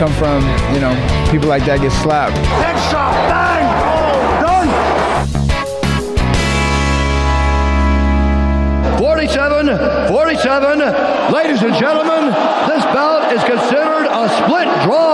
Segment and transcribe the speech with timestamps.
[0.00, 0.40] Come from,
[0.72, 0.96] you know,
[1.30, 2.34] people like that get slapped.
[2.56, 3.68] Headshot, bang,
[4.40, 4.64] done.
[8.96, 9.76] 47,
[10.08, 10.78] 47.
[11.34, 12.32] Ladies and gentlemen,
[12.64, 15.09] this bout is considered a split draw.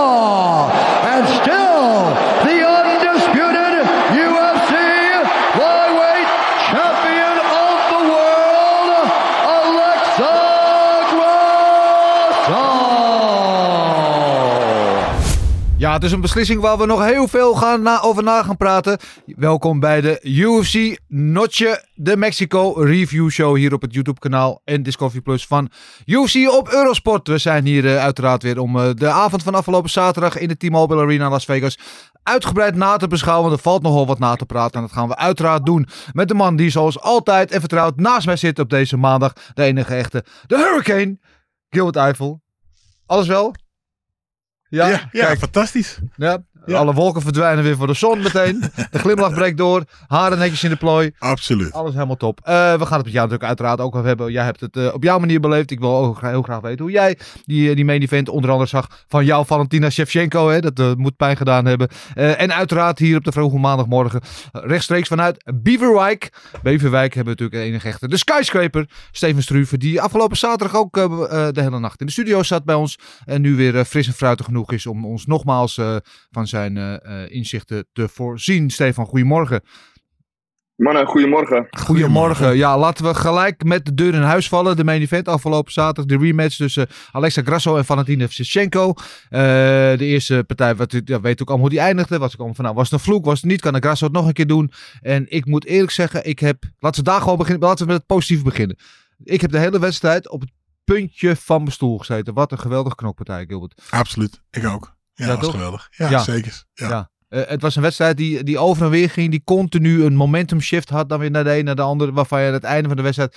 [15.96, 18.98] Het is een beslissing waar we nog heel veel gaan over na gaan praten.
[19.26, 24.82] Welkom bij de UFC Noche de Mexico Review Show hier op het YouTube kanaal en
[24.82, 25.70] Discovery Plus van
[26.06, 27.28] UFC op Eurosport.
[27.28, 30.56] We zijn hier eh, uiteraard weer om eh, de avond van afgelopen zaterdag in de
[30.56, 31.78] T-Mobile Arena Las Vegas
[32.22, 33.52] uitgebreid na te beschouwen.
[33.52, 36.34] Er valt nogal wat na te praten en dat gaan we uiteraard doen met de
[36.34, 39.32] man die zoals altijd en vertrouwd naast mij zit op deze maandag.
[39.54, 41.18] De enige echte, de Hurricane,
[41.68, 42.42] Gilbert Eiffel.
[43.06, 43.54] Alles wel?
[44.68, 45.98] Ja, kijk, fantastisch.
[46.16, 46.78] ja, Ja.
[46.78, 48.60] alle wolken verdwijnen weer voor de zon meteen.
[48.90, 49.84] De glimlach breekt door.
[50.06, 51.10] Haren netjes in de plooi.
[51.18, 51.72] Absoluut.
[51.72, 52.40] Alles helemaal top.
[52.42, 54.32] Eh, we gaan het met jou natuurlijk uiteraard ook over hebben.
[54.32, 55.70] Jij hebt het eh, op jouw manier beleefd.
[55.70, 58.68] Ik wil ook heel graag weten hoe jij die, eh, die main event onder andere
[58.68, 60.48] zag van jou, Valentina Shevchenko.
[60.48, 60.60] Hè?
[60.60, 61.88] Dat moet pijn gedaan hebben.
[62.14, 64.20] En uiteraard hier op de vroege maandagmorgen
[64.52, 66.32] rechtstreeks vanuit Beaverwijk.
[66.62, 68.08] Beaverwijk hebben we natuurlijk enige echte.
[68.08, 72.64] De skyscraper, Steven Struve, die afgelopen zaterdag ook de hele nacht in de studio zat
[72.64, 72.98] bij ons.
[73.24, 75.80] En nu weer fris en fruitig genoeg is om ons nogmaals
[76.30, 78.70] van zijn eh, eh, inzichten te voorzien.
[78.70, 79.60] Stefan, goedemorgen.
[80.76, 81.66] Mannen, goedemorgen.
[81.70, 82.56] Goedemorgen.
[82.56, 84.76] Ja, laten we gelijk met de deur in huis vallen.
[84.76, 86.18] De main event afgelopen zaterdag.
[86.18, 88.94] De rematch tussen Alexa Grasso en Valentina Shevchenko.
[89.28, 89.40] Eh,
[89.98, 92.18] de eerste partij, wat, ja, weet ook allemaal hoe die eindigde.
[92.18, 93.60] Was, ik allemaal van, nou, was het een vloek, was het niet?
[93.60, 94.70] Kan de Grasso het nog een keer doen?
[95.00, 96.64] En ik moet eerlijk zeggen, ik heb...
[96.78, 97.68] Laten we daar gewoon beginnen.
[97.68, 98.76] Laten we met het positieve beginnen.
[99.24, 100.50] Ik heb de hele wedstrijd op het
[100.84, 102.34] puntje van mijn stoel gezeten.
[102.34, 103.82] Wat een geweldige knokpartij, Gilbert.
[103.90, 104.40] Absoluut.
[104.50, 104.95] Ik ook.
[105.16, 105.54] Ja, dat was toch?
[105.54, 105.88] geweldig.
[105.90, 106.18] Ja, Ja.
[106.18, 106.64] zeker.
[106.72, 106.88] Ja.
[106.88, 107.10] Ja.
[107.28, 109.30] Eh, het was een wedstrijd die, die over en weer ging.
[109.30, 111.08] Die continu een momentum shift had.
[111.08, 112.12] Dan weer naar de een, naar de ander.
[112.12, 113.36] Waarvan je aan het einde van de wedstrijd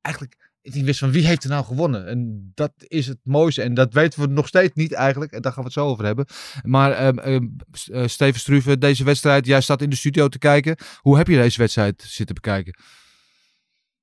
[0.00, 2.06] eigenlijk niet wist van wie heeft er nou gewonnen.
[2.06, 3.62] En dat is het mooiste.
[3.62, 5.32] En dat weten we nog steeds niet eigenlijk.
[5.32, 6.26] En daar gaan we het zo over hebben.
[6.62, 7.44] Maar ehm, ehm,
[7.92, 9.46] eh, Steven Struve, deze wedstrijd.
[9.46, 10.76] Jij staat in de studio te kijken.
[11.00, 12.78] Hoe heb je deze wedstrijd zitten bekijken?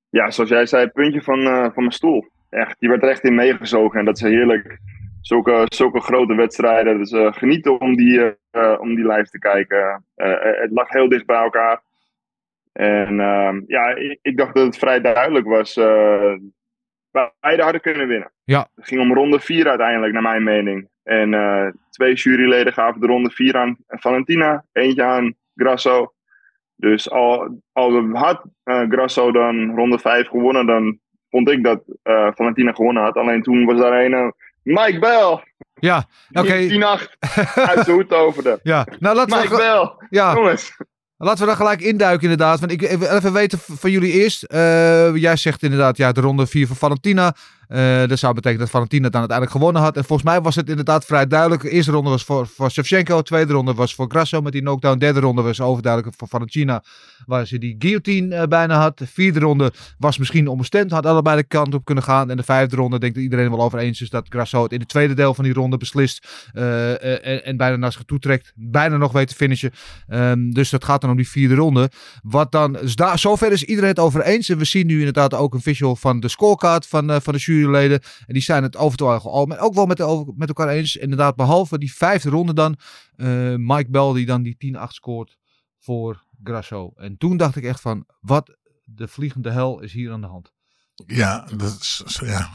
[0.10, 2.28] Ja, zoals jij zei, puntje van, eh, van mijn stoel.
[2.50, 4.80] Echt, die werd er echt in meegezogen en dat is heerlijk.
[5.24, 6.98] Zulke, zulke grote wedstrijden.
[6.98, 10.06] Dus eh, genieten om die, eh, om die live te kijken.
[10.16, 11.82] Eh, het lag heel dicht bij elkaar.
[12.74, 15.74] En ehm, ja, ik, ik dacht dat het vrij duidelijk was.
[17.40, 18.32] beide hadden kunnen winnen.
[18.44, 18.68] Ja.
[18.76, 20.88] Het ging om ronde 4 uiteindelijk, naar mijn mening.
[21.04, 21.30] En
[21.90, 26.14] twee juryleden gaven de ronde 4 aan Valentina, eentje aan Grasso.
[26.76, 31.84] Dus al, al had Grasso dan ronde 5 gewonnen, dan vond ik dat
[32.36, 33.16] Valentina gewonnen had.
[33.16, 34.34] Alleen toen was daar een
[34.64, 35.44] Mike Bell,
[35.74, 36.58] Ja, oké.
[36.58, 37.18] die, die nacht
[37.70, 38.60] uit zijn hoed toverde.
[38.64, 40.72] Ja, nou laten we, Mike ge- Bell, ja, jongens.
[41.18, 42.60] Laten we dan gelijk induiken inderdaad.
[42.60, 44.44] Want ik even even weten van jullie eerst.
[44.44, 47.36] Eh, jij zegt inderdaad, ja, de ronde 4 van Valentina.
[47.68, 49.98] Eh, dat zou betekenen dat Valentina dan uiteindelijk gewonnen had.
[49.98, 51.62] En volgens mij was het inderdaad vrij duidelijk.
[51.62, 53.18] De eerste ronde was voor, voor Shevchenko.
[53.18, 54.94] De tweede ronde was voor Grasso met die knockdown.
[54.94, 56.84] De derde ronde was overduidelijk voor Valentina.
[57.26, 58.98] Waar ze die guillotine eh, bijna had.
[58.98, 60.92] De vierde ronde was misschien onbestemd.
[60.92, 62.30] Had allebei de kant op kunnen gaan.
[62.30, 64.10] En de vijfde ronde denk ik iedereen wel over eens is.
[64.10, 66.28] Dat Grasso het in het tweede deel van die ronde beslist.
[66.54, 68.52] eh, en, bijna naar zich toe trekt.
[68.56, 69.72] Bijna nog weet te finishen.
[70.08, 71.90] Ehm, dus dat gaat dan om die vierde ronde.
[72.24, 74.50] Wat dan, dus zover is iedereen het over eens.
[74.50, 78.00] En we zien nu inderdaad ook een visual van de scorecard van, van de juryleden.
[78.28, 80.96] En die zijn het over het algemeen ook wel met, de- met elkaar eens.
[80.96, 82.76] Inderdaad, behalve die vijfde ronde dan.
[83.16, 83.28] eh,
[83.58, 85.38] Mike Bell die dan die 10-8 scoort
[85.80, 86.92] voor Grasso.
[86.96, 90.52] En toen dacht ik echt van, wat de vliegende hel is hier aan de hand.
[91.06, 92.50] Ja, dat is, ja.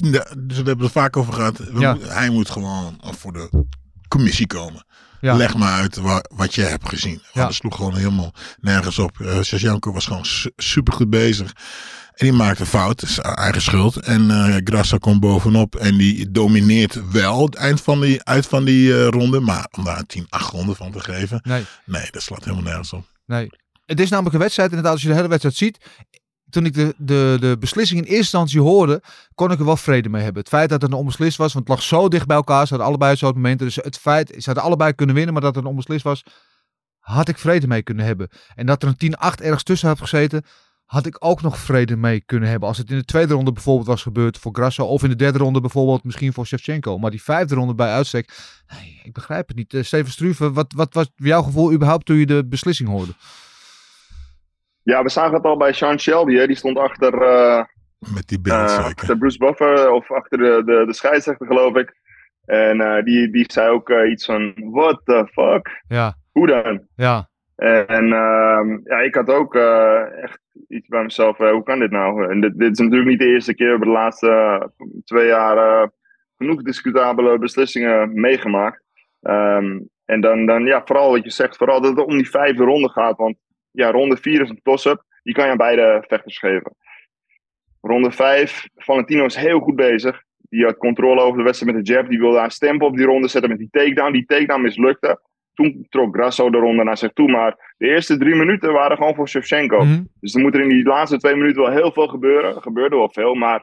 [0.00, 1.58] Ja, Dus we hebben het vaak over gehad.
[1.58, 1.92] We Ja.
[1.92, 3.64] moeten- hij moet gewoon voor de
[4.08, 4.86] commissie komen.
[5.20, 5.34] Ja.
[5.36, 7.14] Leg maar uit wa- wat je hebt gezien.
[7.14, 7.50] Want Ja.
[7.50, 9.18] sloeg gewoon helemaal nergens op.
[9.18, 11.52] Uh, Shevchenko was gewoon su super goed bezig.
[12.18, 13.96] En die maakt een fout, is eigen schuld.
[13.96, 18.64] En eh Grassa komt bovenop en die domineert wel het eind van die, uit van
[18.64, 19.40] die eh, ronde.
[19.40, 21.64] Maar om daar een 10-8 ronde van te geven, Nee.
[21.84, 23.04] nee, dat slaat helemaal nergens op.
[23.26, 23.48] Nee.
[23.86, 25.78] Het is namelijk een wedstrijd, inderdaad, als je de hele wedstrijd ziet.
[26.50, 29.02] Toen ik de, de, de beslissing in eerste instantie hoorde,
[29.34, 30.40] kon ik er wel vrede mee hebben.
[30.42, 32.68] Het feit dat het een onbeslist was, want het lag zo dicht bij elkaar, ze
[32.68, 33.66] hadden allebei zo'n momenten.
[33.66, 36.22] Dus het feit, ze hadden allebei kunnen winnen, maar dat het een onbeslist was,
[36.98, 38.28] had ik vrede mee kunnen hebben.
[38.54, 40.44] En dat er een 10-8 ergens tussen had gezeten,
[40.88, 42.68] had ik ook nog vrede mee kunnen hebben.
[42.68, 45.38] Als het in de tweede ronde bijvoorbeeld was gebeurd voor Grasso, of in de derde
[45.38, 46.98] ronde bijvoorbeeld misschien voor Shevchenko.
[46.98, 48.30] Maar die vijfde ronde bij uitstek,
[48.72, 49.74] nee, ik begrijp het niet.
[49.74, 53.12] Eh, Steven Struve, wat, wat was jouw gevoel überhaupt toen je de beslissing hoorde?
[54.82, 56.34] Ja, we zagen het al bij Sean Shelby.
[56.34, 56.46] Hè.
[56.46, 57.64] Die stond achter, eh,
[58.14, 61.96] Met die beeld eh, achter Bruce Buffer of achter de, de, de scheidsrechter, geloof ik.
[62.44, 65.82] En eh, die, die zei ook eh, iets van: What the fuck?
[65.88, 66.86] Ja, Hoe dan?
[66.94, 71.78] ja, En ehm, ja, ik had ook eh, echt iets bij mezelf: eh, hoe kan
[71.78, 72.40] dit nou?
[72.40, 73.64] Dit, dit is natuurlijk niet de eerste keer.
[73.64, 75.90] We hebben de laatste eh, twee jaar
[76.36, 78.82] genoeg discutabele beslissingen meegemaakt.
[79.22, 82.64] Ehm, en dan, dan, ja, vooral wat je zegt, vooral dat het om die vijfde
[82.64, 83.16] ronde gaat.
[83.16, 83.36] Want
[83.70, 85.02] ja, ronde vier is een toss-up.
[85.22, 86.76] Die kan je aan beide vechters geven.
[87.80, 90.22] Ronde vijf, Valentino is heel goed bezig.
[90.36, 92.08] Die had controle over de wedstrijd met de jab.
[92.08, 94.12] Die wilde een stempel op die ronde zetten met die takedown.
[94.12, 95.20] Die takedown mislukte.
[95.58, 97.30] Toen trok Grasso de ronde naar zich toe.
[97.30, 99.84] Maar de eerste drie minuten waren gewoon voor Shevchenko.
[99.84, 100.02] Mhm.
[100.20, 102.54] Dus er moet er in die laatste twee minuten wel heel veel gebeuren.
[102.54, 103.62] Er gebeurde wel veel, maar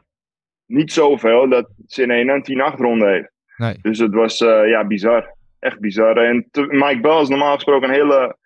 [0.66, 3.30] niet zoveel dat ze in een een 10-8 ronde heeft.
[3.56, 3.78] Nee.
[3.82, 5.34] Dus het was eh, ja, bizar.
[5.58, 6.16] Echt bizar.
[6.16, 8.36] En te- Mike Bell is normaal gesproken een hele,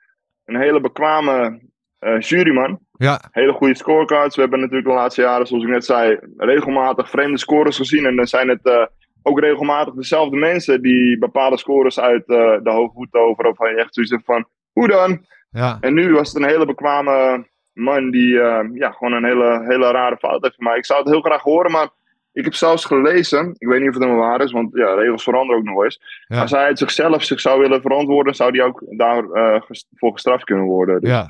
[0.45, 1.61] een hele bekwame
[1.99, 2.79] eh, juryman.
[2.93, 4.35] ja, Hele goede scorecards.
[4.37, 8.07] We hebben natuurlijk de laatste jaren, zoals ik net zei, regelmatig vreemde scores gezien.
[8.07, 8.87] En dan zijn het eh,
[9.23, 13.51] ook regelmatig dezelfde mensen die bepaalde scores uit eh, de hoge voet toveren.
[13.51, 15.25] Of je echt zoiets hebt van, hoe dan?
[15.51, 19.65] ja, En nu was het een hele bekwame man die eh, ja, gewoon een hele,
[19.69, 20.79] hele rare fout heeft gemaakt.
[20.79, 21.89] Ik zou het heel graag horen, maar
[22.33, 25.23] ik heb zelfs gelezen, ik weet niet of het helemaal waar is, want ja, regels
[25.23, 26.25] veranderen ook nog eens.
[26.27, 26.41] Ja.
[26.41, 30.65] Als hij het zichzelf zich zou willen verantwoorden, zou hij ook daarvoor voor gestraft kunnen
[30.65, 31.01] worden.
[31.01, 31.29] Dus, ja.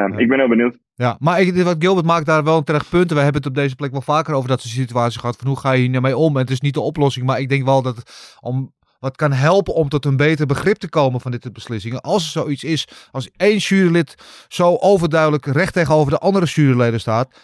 [0.00, 0.18] Ehm, Ja.
[0.18, 0.76] Ik ben heel benieuwd.
[0.94, 3.10] Ja, maar ik, wat Gilbert maakt daar wel een terecht punt.
[3.10, 5.36] We hebben het op deze plek wel vaker over dat soort situaties gehad.
[5.36, 6.34] Van hoe ga je hier nou om?
[6.34, 7.26] En het is niet de oplossing.
[7.26, 10.76] Maar ik denk wel dat het om, wat kan helpen om tot een beter begrip
[10.76, 12.00] te komen van dit soort beslissingen.
[12.00, 14.14] Als er zoiets is, als één jurylid
[14.48, 17.34] zo overduidelijk recht tegenover de andere juryleden staat.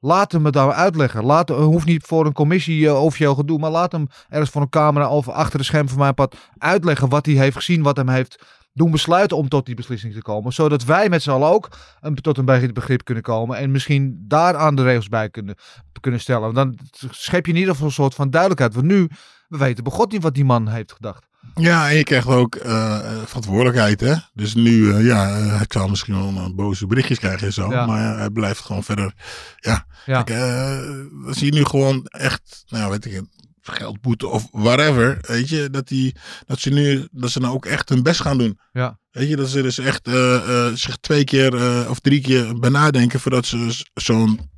[0.00, 1.24] Laat hem het dan uitleggen.
[1.24, 3.58] Laat, het hoeft niet voor een commissie eh, officieel gedoe.
[3.58, 7.08] Maar laat hem ergens voor een camera of achter de scherm van mijn pad uitleggen
[7.08, 7.82] wat hij heeft gezien.
[7.82, 8.44] Wat hem heeft
[8.76, 10.52] doen besluiten om tot die beslissing te komen.
[10.52, 11.68] Zodat wij met z'n allen ook
[12.00, 13.56] een, tot een be- begrip kunnen komen.
[13.56, 15.54] En misschien daaraan de regels bij kunnen,
[16.00, 16.54] kunnen stellen.
[16.54, 16.78] Dan
[17.10, 18.74] schep je in ieder geval een soort van duidelijkheid.
[18.74, 19.08] Want nu,
[19.48, 21.26] we weten begot niet wat die man heeft gedacht.
[21.54, 24.14] Ja, en je krijgt ook eh, verantwoordelijkheid, hè.
[24.34, 27.70] Dus nu, eh, ja, eh, hij zal misschien wel een boze berichtjes krijgen en zo.
[27.70, 27.86] Ja.
[27.86, 29.12] Maar hij blijft gewoon verder,
[29.56, 29.86] ja.
[30.06, 30.22] Ja.
[30.22, 30.88] Kijk, eh,
[31.24, 33.24] dan zie je nu gewoon echt, nou weet ik het,
[33.68, 35.70] geldboete of whatever, weet je.
[35.70, 36.14] Dat, die,
[36.46, 38.58] dat ze nu, dat ze nou ook echt hun best gaan doen.
[38.72, 38.98] Ja.
[39.10, 42.58] Weet je, dat ze dus echt eh, eh, zich twee keer eh, of drie keer
[42.58, 44.50] bij nadenken voordat ze zo'n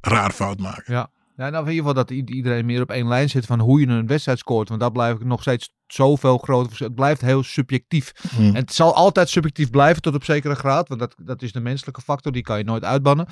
[0.00, 0.94] raar fout maken.
[0.94, 1.10] Ja.
[1.40, 3.86] Ja, nou, in ieder geval dat iedereen meer op één lijn zit van hoe je
[3.86, 4.68] een wedstrijd scoort.
[4.68, 6.78] Want daar blijf ik nog steeds zoveel groter.
[6.78, 8.12] Het blijft heel subjectief.
[8.36, 8.42] Hm.
[8.42, 10.88] En het zal altijd subjectief blijven tot op zekere graad.
[10.88, 13.26] Want dat, dat is de menselijke factor, die kan je nooit uitbannen.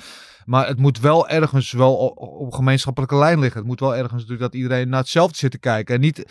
[0.45, 3.59] Maar het moet wel ergens wel op een gemeenschappelijke lijn liggen.
[3.59, 5.95] Het moet wel ergens natuurlijk dat iedereen naar hetzelfde zit te kijken.
[5.95, 6.25] En niet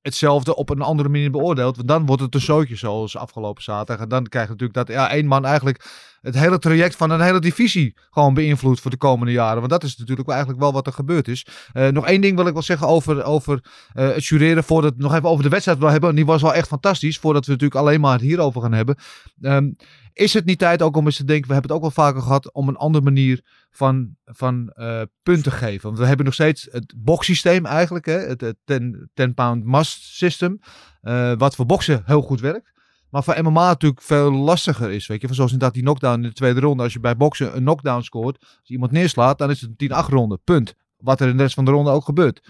[0.00, 1.76] hetzelfde op een andere manier beoordeelt.
[1.76, 4.02] Want dan wordt het een zootje zoals afgelopen zaterdag.
[4.02, 5.84] En dan krijg je natuurlijk dat ja, één man eigenlijk
[6.22, 9.58] het hele traject van een hele divisie gewoon beïnvloedt voor de komende jaren.
[9.58, 11.46] Want dat is natuurlijk eigenlijk wel wat er gebeurd is.
[11.72, 14.64] Eh, nog één ding wil ik wel zeggen over, over eh, het jureren.
[14.64, 16.14] Voordat we nog even over de wedstrijd wil hebben.
[16.14, 17.18] Die was wel echt fantastisch.
[17.18, 18.96] Voordat we natuurlijk alleen maar het hierover gaan hebben.
[19.40, 19.70] Ehm,
[20.12, 22.22] is het niet tijd ook om eens te denken, we hebben het ook wel vaker
[22.22, 25.86] gehad, om een andere manier van, van eh, punten te geven.
[25.86, 28.18] Want we hebben nog steeds het boxsysteem eigenlijk, hè?
[28.18, 30.58] het, het 10 10 pound must system,
[31.38, 32.72] wat voor boksen heel goed werkt.
[33.12, 35.06] Maar voor MMA natuurlijk veel lastiger is.
[35.06, 35.26] Weet je?
[35.26, 36.82] Van zoals inderdaad die knockdown in de tweede ronde.
[36.82, 38.38] Als je bij boksen een knockdown scoort.
[38.40, 40.38] Als iemand neerslaat, dan is het een 10-8 ronde.
[40.44, 40.74] Punt.
[40.96, 42.42] Wat er in de rest van de ronde ook gebeurt.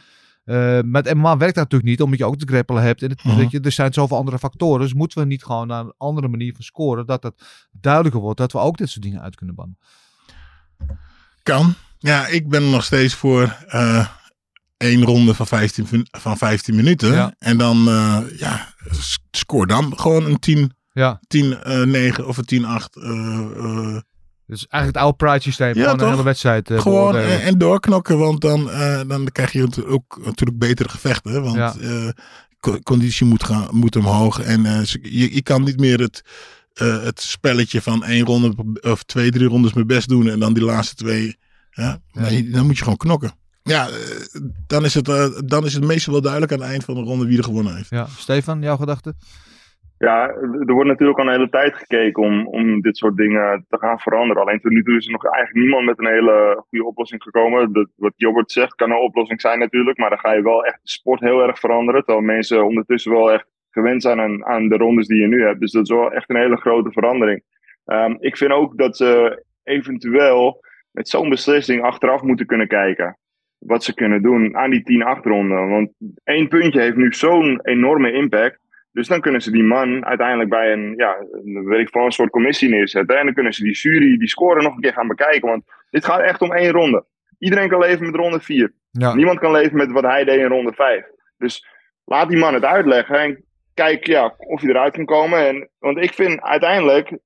[0.45, 3.03] Eh, met MMA werkt dat natuurlijk niet, omdat je ook te grappelen hebt.
[3.03, 3.37] En het, Mhm.
[3.37, 4.81] weet je, er zijn zoveel andere factoren.
[4.81, 7.07] Dus moeten we niet gewoon naar een andere manier van scoren.
[7.07, 9.79] Dat het duidelijker wordt dat we ook dit soort dingen uit kunnen bannen.
[11.43, 11.75] Kan.
[11.99, 14.07] Ja, ik ben nog steeds voor eh
[14.83, 17.13] één ronde van 15, min- van 15 minuten.
[17.13, 17.35] Ja.
[17.39, 18.75] En dan, eh, ja,
[19.31, 22.97] scoor dan gewoon een 10, Ja, 10 eh, 9 of een 10, 8.
[22.97, 23.97] eh, eh,
[24.47, 25.75] dus eigenlijk het oude pride systeem.
[25.75, 26.07] Ja, gewoon toch?
[26.07, 28.71] een hele wedstrijd gewoon en doorknokken, want dan,
[29.09, 31.43] dan krijg je ook natuurlijk betere gevechten.
[31.43, 32.13] Want Ja.
[32.61, 34.41] co- conditie moet, gaan, moet omhoog.
[34.41, 34.63] En
[35.03, 36.23] je, je kan niet meer het,
[37.03, 40.29] het spelletje van één ronde of twee, drie rondes mijn best doen.
[40.29, 41.37] En dan die laatste twee
[41.71, 43.33] Ja, nee, dan moet je gewoon knokken.
[43.63, 46.85] Ja, eh, dan is, het, eh, dan is het meestal wel duidelijk aan het eind
[46.85, 47.91] van de ronde wie er gewonnen heeft.
[47.91, 49.15] Ja, Stefan, jouw gedachte?
[49.99, 50.29] Ja,
[50.67, 53.99] er wordt natuurlijk al een hele tijd gekeken om, om dit soort dingen te gaan
[53.99, 54.43] veranderen.
[54.43, 57.73] Alleen tot nu toe is er nog eigenlijk niemand met een hele goede oplossing gekomen.
[57.73, 60.79] Dat, wat Jobbert zegt kan een oplossing zijn natuurlijk, maar dan ga je wel echt
[60.83, 62.05] de sport heel erg veranderen.
[62.05, 65.61] Terwijl mensen ondertussen wel echt gewend zijn aan, aan de rondes die je nu hebt.
[65.61, 67.43] Dus dat is wel echt een hele grote verandering.
[67.85, 73.19] Ehm, ik vind ook dat ze eventueel met zo'n beslissing achteraf moeten kunnen kijken.
[73.67, 75.69] Wat ze kunnen doen aan die 10 achtronden.
[75.69, 75.91] Want
[76.25, 78.59] één puntje heeft nu zo'n enorme impact.
[78.93, 82.31] Dus dan kunnen ze die man uiteindelijk bij een, ja, weet ik veel, een soort
[82.31, 83.19] commissie neerzetten.
[83.19, 85.49] En dan kunnen ze die jury, die score nog een keer gaan bekijken.
[85.49, 87.05] Want dit gaat echt om één ronde.
[87.39, 88.73] Iedereen kan leven met ronde 4.
[88.91, 89.15] Ja.
[89.15, 91.05] Niemand kan leven met wat hij deed in ronde 5.
[91.37, 91.67] Dus
[92.05, 93.19] laat die man het uitleggen.
[93.19, 95.49] En kijk ja, of hij eruit kan komen.
[95.49, 97.19] En, want ik vind uiteindelijk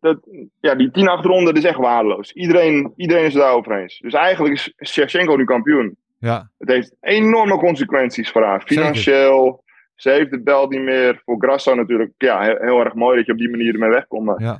[0.00, 0.18] dat
[0.60, 2.32] ja, die 10 achtronden is echt waardeloos.
[2.32, 3.98] Iedereen, iedereen is het daarover eens.
[3.98, 5.96] Dus eigenlijk is Shevchenko nu kampioen.
[6.18, 8.62] Ja, Het heeft enorme consequenties voor haar.
[8.66, 9.62] Financieel.
[9.94, 11.22] Ze heeft de bel niet meer.
[11.24, 14.24] Voor Grasso natuurlijk ja, heel, heel erg mooi dat je op die manier ermee wegkomt.
[14.24, 14.58] Maar ja.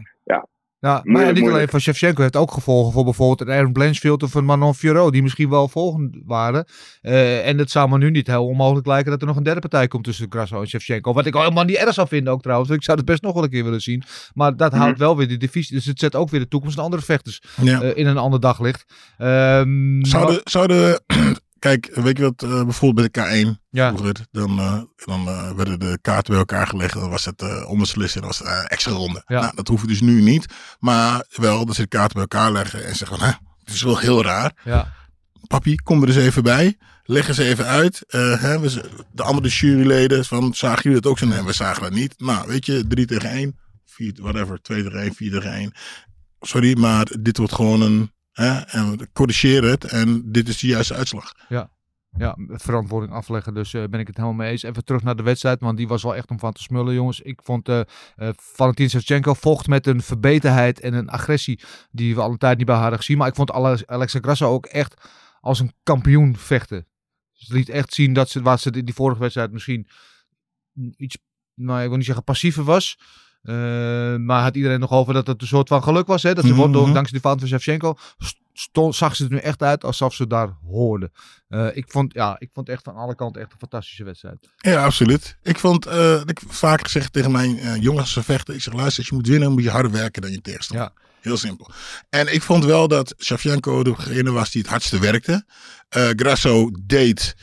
[0.80, 4.22] Ja, maar Moeilijk, niet alleen voor Shevchenko heeft ook gevolgen voor bijvoorbeeld een Aaron Blanchfield
[4.22, 6.64] of een Manon Fiorot, die misschien wel volgend waren.
[7.00, 9.60] Eh, en het zou me nu niet heel onmogelijk lijken dat er nog een derde
[9.60, 11.12] partij komt tussen Grasso en Shevchenko.
[11.12, 12.70] Wat ik al helemaal niet erg zou vinden ook trouwens.
[12.70, 14.02] Ik zou het best nog wel een keer willen zien.
[14.34, 14.80] Maar dat Mhm.
[14.80, 15.76] houdt wel weer de divisie.
[15.76, 17.82] Dus het zet ook weer de toekomst van andere vechters Ja.
[17.82, 18.84] eh, in een ander daglicht.
[19.18, 21.00] Ehm, Zouden, zouden
[21.58, 25.52] kijk, weet je wat, eh, bijvoorbeeld bij de K1 ja, vroeger, dan, eh, dan eh,
[25.52, 26.94] werden de kaarten bij elkaar gelegd.
[26.94, 29.22] Dan was het onbeslist en was het extra ronde.
[29.26, 29.40] Ja.
[29.40, 30.46] Nou, dat hoeft dus nu niet.
[30.78, 33.32] Maar wel dat ze de kaarten bij elkaar leggen en zeggen van, hè,
[33.64, 34.52] het is wel heel raar.
[34.64, 34.92] ja,
[35.46, 36.76] Papi, kom er eens even bij.
[37.02, 38.04] Leg eens even uit.
[38.08, 41.26] Hè, we, de andere juryleden van, zagen jullie dat ook zo?
[41.26, 42.14] Nee, we zagen dat niet.
[42.18, 43.58] Nou, weet je, 3 tegen 1.
[43.84, 45.72] 4, whatever, 2 tegen 1, 4 tegen 1.
[46.40, 48.12] Sorry, maar dit wordt gewoon een...
[48.66, 51.32] En we corrigeren het en dit is de juiste uitslag.
[52.16, 53.54] ja, verantwoording afleggen.
[53.54, 54.62] Dus eh, ben ik het helemaal mee eens.
[54.62, 57.20] Even terug naar de wedstrijd, want die was wel echt om van te smullen, jongens.
[57.20, 57.80] Ik vond eh
[58.16, 62.56] eh Valentin Shevchenko vocht met een verbeterheid en een agressie die we al een tijd
[62.56, 63.18] niet bij haar hadden gezien.
[63.18, 65.08] Maar ik vond Ale- Alexa Grasso ook echt
[65.40, 66.86] als een kampioen vechten.
[67.32, 69.86] Ze liet echt zien dat ze, waar ze in die vorige wedstrijd misschien
[70.96, 71.18] iets,
[71.54, 72.98] nou ik wil niet zeggen passiever was.
[73.42, 73.54] Eh,
[74.16, 76.22] maar had iedereen nog over dat het een soort van geluk was.
[76.22, 76.34] Hè?
[76.34, 76.74] Dat ze door, mhm.
[76.74, 77.96] dankzij die fout van Shevchenko.
[78.52, 81.12] Stond, zag ze er nu echt uit alsof ze daar hoorden.
[81.48, 84.48] Eh, ik, vond, ja, ik vond echt aan alle kanten echt een fantastische wedstrijd.
[84.56, 85.36] Ja, absoluut.
[85.42, 88.54] Ik vond, eh, ik vaak gezegd tegen mijn eh, jongens als ze vechten.
[88.54, 90.90] Ik zeg, luister, als je moet winnen, moet je harder werken dan je tegenstander.
[91.20, 91.70] Heel simpel.
[92.10, 95.44] En ik vond wel dat Shevchenko degene was die het hardste werkte.
[95.88, 97.34] Grasso deed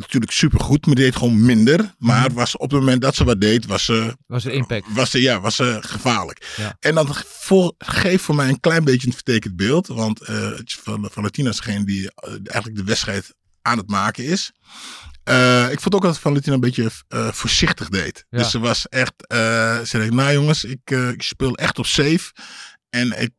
[0.00, 1.94] natuurlijk supergoed, maar deed gewoon minder.
[1.98, 2.34] Maar Mhm.
[2.34, 4.86] was op het moment dat ze wat deed, was ze, was een impact.
[4.94, 6.52] was ze, ja, was ze gevaarlijk.
[6.56, 6.76] Ja.
[6.80, 7.24] En dat
[7.78, 9.86] geeft voor mij een klein beetje een vertekend beeld.
[9.86, 14.52] Want eh van, Valentina is degene die eh, eigenlijk de wedstrijd aan het maken is.
[15.24, 16.90] Eh, ik vond ook dat Valentina een beetje
[17.32, 18.24] voorzichtig deed.
[18.28, 18.38] Ja.
[18.38, 22.32] Dus ze was echt, ze zei, nou jongens, ik, ik speel echt op safe.
[22.90, 23.32] En ik,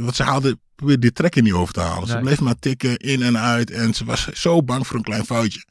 [0.00, 2.08] want ze haalde, probeerde die trekken niet over te halen.
[2.08, 3.70] Ze bleef maar tikken in en uit.
[3.70, 5.64] En ze was zo bang voor een klein foutje.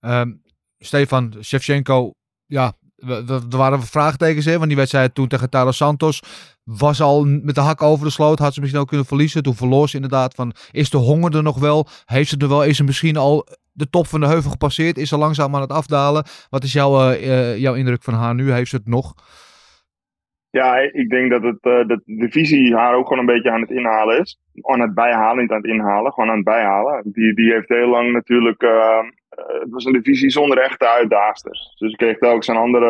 [0.00, 0.32] Ehm,
[0.78, 2.10] Stefan, Shevchenko,
[2.46, 6.22] ja, we- we- er waren vraagtekens in, want die wedstrijd toen tegen Taro Santos
[6.64, 9.42] was al met de hak over de sloot, had ze misschien ook kunnen verliezen.
[9.42, 11.86] Toen verloor ze inderdaad van, is de honger er nog wel?
[12.04, 12.64] Heeft ze er wel?
[12.64, 14.98] Is ze misschien al de top van de heuvel gepasseerd?
[14.98, 16.24] Is ze langzaam aan het afdalen?
[16.50, 18.52] Wat is jouw, eh, eh, jouw indruk van haar nu?
[18.52, 19.14] Heeft ze het nog?
[20.52, 23.60] Ja, ik denk dat, het, eh, dat de visie haar ook gewoon een beetje aan
[23.60, 24.38] het inhalen is.
[24.62, 27.02] Aan het bijhalen, niet aan het inhalen, gewoon aan het bijhalen.
[27.12, 28.62] Die, die heeft heel lang natuurlijk.
[28.62, 31.74] eh, eh, het was een divisie zonder echte uitdagers.
[31.78, 32.86] Dus ik kreeg telkens een andere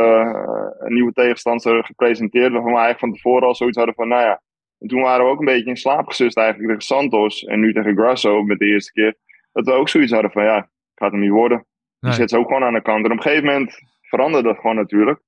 [0.79, 2.53] een nieuwe tegenstander gepresenteerd.
[2.53, 4.41] Waarvan we eigenlijk van tevoren al zoiets hadden van: nou ja.
[4.79, 7.45] En toen waren we ook een beetje in slaap gesust eigenlijk tegen Santos.
[7.45, 9.15] En nu tegen Grasso met de eerste keer.
[9.53, 11.59] Dat we ook zoiets hadden van: ja, gaat hem niet worden.
[11.59, 12.13] Die Nee.
[12.13, 13.05] zet ze ook gewoon aan de kant.
[13.05, 15.21] En op een gegeven moment veranderde dat gewoon natuurlijk.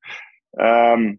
[0.50, 1.14] Ehm,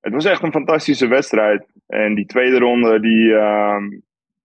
[0.00, 1.66] het was echt een fantastische wedstrijd.
[1.86, 3.88] En die tweede ronde, die, ehm,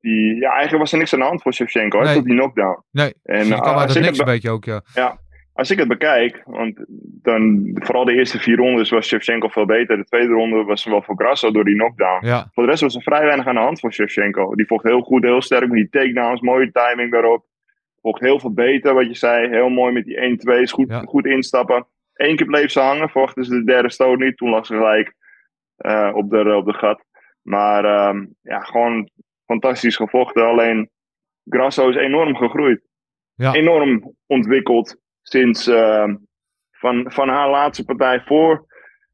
[0.02, 2.14] die ja, eigenlijk was er niks aan de hand voor Shevchenko, Nee.
[2.14, 2.84] tot die knockdown.
[2.92, 5.22] Nee, En, ze eh, kwam uit als het ik niks een beetje ook, ja.
[5.56, 6.86] Als ik het bekijk, want
[7.22, 9.98] dan, vooral de eerste vier rondes was Shevchenko veel beter.
[9.98, 12.26] De tweede ronde was wel voor Grasso door die knockdown.
[12.26, 14.56] Ja, Voor de rest was er vrij weinig aan de hand voor Shevchenko.
[14.56, 17.46] Die vocht heel goed, heel sterk met die takedowns, mooie timing daarop.
[18.02, 19.48] Vocht heel veel beter, wat je zei.
[19.50, 21.00] Heel mooi met die 1-2's, goed, Ja.
[21.00, 21.86] goed instappen.
[22.14, 24.38] Eén keer bleef ze hangen, vochten ze de derde stoot niet.
[24.38, 25.14] Toen lag ze gelijk
[25.84, 27.04] eh, op, de, op de gat.
[27.42, 29.10] Maar ehm, ja, gewoon
[29.46, 30.46] fantastisch gevochten.
[30.46, 30.90] Alleen
[31.46, 32.82] Grasso is enorm gegroeid.
[33.36, 33.54] Ja.
[33.54, 36.16] Enorm ontwikkeld sinds ehm,
[36.72, 38.66] van, van haar laatste partij voor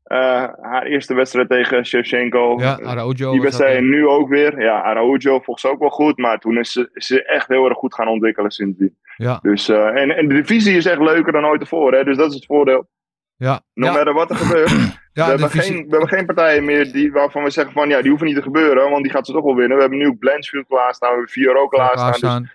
[0.04, 2.60] Eh, haar eerste wedstrijd tegen Shevchenko.
[2.60, 3.32] Ja, Araujo.
[3.32, 4.62] Die wedstrijd nu ook weer.
[4.62, 6.18] Ja, Araujo volgens ook wel goed.
[6.18, 8.98] Maar toen is ze, is ze echt heel erg goed gaan ontwikkelen sindsdien.
[9.18, 11.98] Ja, Dus, eh, en, en de divisie is echt leuker dan ooit tevoren.
[11.98, 12.04] Hè?
[12.04, 12.88] Dus dat is het voordeel.
[13.40, 13.62] Ja.
[13.74, 14.70] No ja, matter wat er gebeurt.
[15.14, 18.00] ja, we, hebben geen, we hebben geen partijen meer die, waarvan we zeggen van ja,
[18.00, 18.90] die hoeven niet te gebeuren.
[18.90, 19.76] Want die gaat ze toch wel winnen.
[19.76, 21.10] We hebben nu ook Blanchfield klaarstaan.
[21.10, 22.12] We hebben Fiora klaarstaan.
[22.12, 22.52] Dus klaarstaan.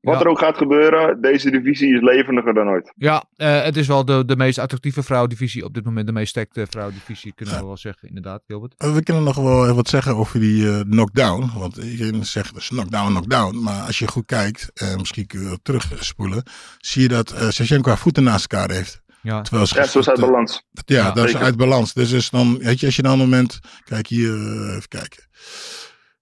[0.00, 0.20] wat Ja.
[0.20, 2.92] er ook gaat gebeuren, deze divisie is levendiger dan ooit.
[2.96, 6.06] Ja, eh, het is wel de, de meest attractieve vrouwendivisie op dit moment.
[6.06, 8.74] De meest sterkte vrouwendivisie, kunnen we wel zeggen, inderdaad, Gilbert.
[8.76, 11.50] Eh, We kunnen nog wel even wat zeggen over die eh, knockdown.
[11.58, 13.62] Want iedereen zegt dus knockdown, knockdown.
[13.62, 16.42] Maar als je goed kijkt, en misschien kun je terugspoelen,
[16.78, 19.04] zie je dat eh Shevchenko haar voeten naast elkaar heeft.
[19.26, 20.62] Ja, Terwijl ze Ja, zo is uit balans.
[20.72, 21.92] Ja, Ja, dat is uit balans.
[21.92, 25.24] Dus is dan, weet je, als je dan een moment, kijk hier, eh, even kijken.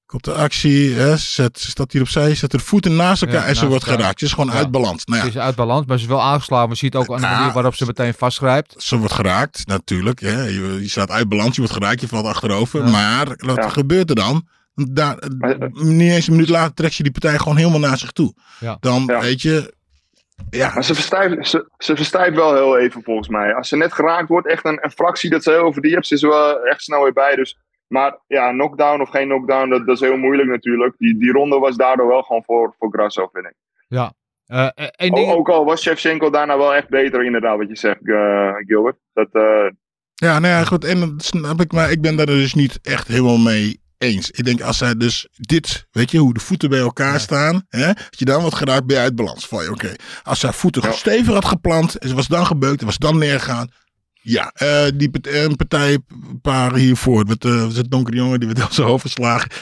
[0.06, 3.46] Komt de actie, hè, zet, ze staat hier opzij, zet haar voeten naast elkaar Ja,
[3.46, 4.18] en ze wordt geraakt.
[4.18, 4.52] Ze is gewoon Ja.
[4.58, 5.04] uit balans.
[5.04, 6.68] Nou Ze ja, is uit balans, maar ze is wel aangeslagen.
[6.68, 8.74] We zien het ook aan de manier waarop ze meteen vastgrijpt.
[8.78, 10.20] ze wordt geraakt, natuurlijk.
[10.20, 10.42] Hè.
[10.42, 12.84] Je, je staat uit balans, je wordt geraakt, je valt achterover.
[12.84, 12.90] Ja.
[12.90, 13.68] Maar wat Ja.
[13.68, 14.48] gebeurt er dan?
[14.74, 17.98] Daar, Maar, eh, niet eens een minuut later trekt je die partij gewoon helemaal naar
[17.98, 18.34] zich toe.
[18.60, 18.76] Ja.
[18.80, 19.20] Dan Ja.
[19.20, 19.74] weet je,
[20.50, 23.54] ja, Maar ze verstijft, ze, ze verstijft wel heel even volgens mij.
[23.54, 26.06] Als ze net geraakt wordt, echt een, een fractie dat ze heel over die hebt,
[26.06, 27.36] ze is er wel echt snel weer bij.
[27.36, 30.94] Dus, maar ja, knockdown of geen knockdown, dat, dat is heel moeilijk natuurlijk.
[30.98, 33.54] Die, die ronde was daardoor wel gewoon voor, voor Grasso, vind ik.
[33.88, 34.12] Ja.
[34.46, 38.08] Eh, eh, ding, ook al was Shevchenko daarna wel echt beter, inderdaad, wat je zegt,
[38.08, 38.96] eh, Gilbert.
[39.12, 39.66] Dat, eh,
[40.14, 40.84] Ja, nou ja, goed.
[40.84, 44.30] En dat snap ik, maar ik ben daar dus niet echt helemaal mee eens.
[44.30, 47.86] Ik denk als zij dus dit, weet je, hoe de voeten bij elkaar staan, hè,
[47.86, 49.46] dat je dan wat geraakt, ben je uit balans.
[49.64, 49.92] Je, oké.
[50.22, 50.92] Als zij voeten Ja.
[50.92, 53.68] stevig had geplant en ze was dan gebeukt en was dan neergegaan.
[54.26, 55.46] Ja, eh, die part- eh,
[56.74, 59.04] hiervoor, met uh, het donkere jongen, die werd heel zijn hoofd.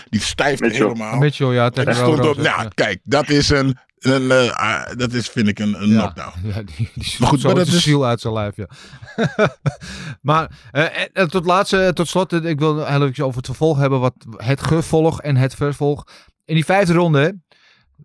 [0.08, 0.86] Die stijfde Mitchell.
[0.86, 1.18] helemaal.
[1.18, 2.68] Mitchell, ja, En tegen stond op, nou, ja.
[2.74, 6.00] kijk, dat is een, een eh, ah, dat is, vind ik een, een Ja.
[6.00, 6.46] knockdown.
[6.48, 8.66] Ja, die, die Maar goed, zo maar dat de is- ziel uit zijn lijf, ja.
[10.20, 13.46] maar eh, en- en tot laatste, tot slot, eh, ik wil heel even over het
[13.46, 16.04] vervolg hebben, wat het gevolg en het vervolg.
[16.44, 17.40] In die vijfde ronde,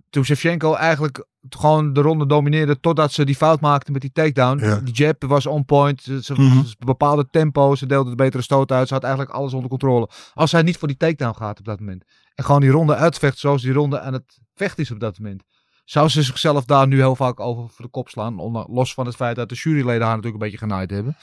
[0.10, 4.60] toen Shevchenko eigenlijk gewoon de ronde domineerde totdat ze die fout maakte met die takedown.
[4.66, 4.76] Ja.
[4.84, 6.64] Die jab was on point, ze, Mhm.
[6.66, 10.10] ze bepaalde tempo, ze deelde de betere stoot uit, ze had eigenlijk alles onder controle.
[10.34, 12.04] Als hij niet voor die takedown gaat op dat moment
[12.36, 15.44] en gewoon die ronde uitvecht zoals die ronde aan het vechten is op dat moment.
[15.88, 18.40] Zou ze zichzelf daar nu heel vaak over voor de kop slaan?
[18.40, 21.18] onder- Los van het feit dat de juryleden haar natuurlijk een beetje genaaid hebben.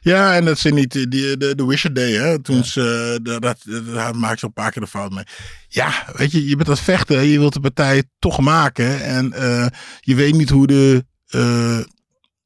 [0.00, 2.42] Ja, en dat ze niet die, die- de, de Wisher Day, hè.
[2.42, 3.58] Toen ze, dat, dat,
[3.94, 5.24] daar maakte ze een paar keer de fout mee.
[5.68, 7.22] Ja, weet je, je bent aan het vechten.
[7.26, 9.00] Je wilt de partij toch maken.
[9.04, 9.66] En eh,
[10.00, 11.78] je weet niet hoe de, eh,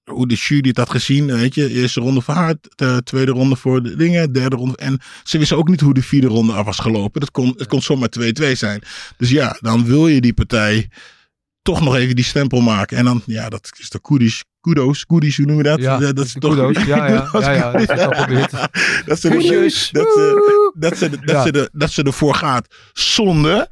[0.04, 1.26] hoe de jury het had gezien.
[1.26, 4.76] Weet je, eerste ronde voor haar, de tweede ronde voor de dingen, derde ronde.
[4.76, 7.20] En ze wisten ook niet hoe de vierde ronde af was gelopen.
[7.20, 8.82] Dat kon, het kon zomaar 2-2 zijn.
[9.16, 10.88] Dus ja, dan wil je die partij
[11.62, 12.96] toch nog even die stempel maken.
[12.96, 14.44] En dan, ja, dat is de kudos.
[14.60, 15.80] Kudos, kudos, hoe noem je dat?
[15.80, 16.84] Ja, dat is toch kudos.
[16.84, 18.50] Ja, ja, ja, ja, dat is wel geprobeerd.
[19.06, 19.88] dat ze, Kusjes.
[19.92, 21.42] dat ze, dat ze, dat Ja.
[21.42, 23.70] ze, de, dat ze ervoor gaat zonde.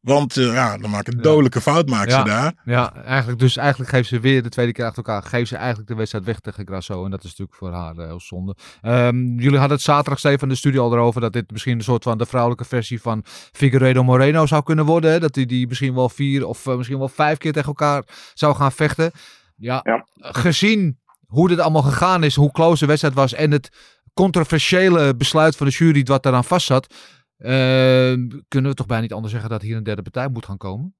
[0.00, 2.18] Want eh, ja, dan maakt een dodelijke fout maakt Ja.
[2.18, 2.52] ze daar.
[2.64, 5.22] Ja, eigenlijk, dus eigenlijk geeft ze weer de tweede keer achter elkaar.
[5.22, 7.04] Geeft ze eigenlijk de wedstrijd weg tegen Grasso.
[7.04, 8.54] En dat is natuurlijk voor haar eh, heel zonde.
[8.80, 11.20] Ehm, jullie hadden het zaterdag, Steven, in de studio al erover.
[11.20, 15.10] Dat dit misschien een soort van de vrouwelijke versie van Figueiredo Moreno zou kunnen worden.
[15.10, 15.20] Hè?
[15.20, 18.54] Dat die, die misschien wel vier of eh, misschien wel vijf keer tegen elkaar zou
[18.54, 19.10] gaan vechten.
[19.56, 20.04] Ja, Ja.
[20.14, 23.68] gezien hoe dit allemaal gegaan is, hoe close de wedstrijd was en het
[24.14, 26.94] controversiële besluit van de jury wat eraan vast zat.
[27.38, 28.12] Eh,
[28.48, 30.94] kunnen we toch bijna niet anders zeggen dat hier een derde partij moet gaan komen?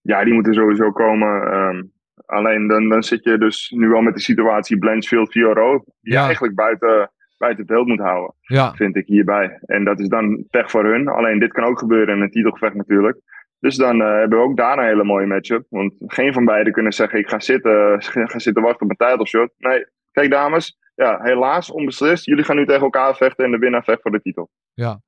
[0.00, 1.42] ja, die moeten sowieso komen.
[1.52, 1.82] ehm,
[2.26, 5.84] alleen dan, dan zit je dus nu wel met de situatie Blanchfield, Fioro.
[6.00, 6.24] Die Ja.
[6.24, 8.34] eigenlijk buiten, buiten het beeld moet houden.
[8.40, 9.58] Ja, vind ik hierbij.
[9.66, 11.08] En dat is dan pech voor hun.
[11.08, 13.20] Alleen dit kan ook gebeuren in een titelgevecht natuurlijk.
[13.60, 15.66] Dus dan eh, hebben we ook daar een hele mooie matchup.
[15.68, 19.50] Want geen van beiden kunnen zeggen: ik ga zitten, ga zitten wachten op een titelshot.
[19.58, 22.24] Nee, kijk dames, ja, helaas onbeslist.
[22.26, 24.50] Jullie gaan nu tegen elkaar vechten en de winnaar vecht voor de titel.
[24.74, 25.00] Ja.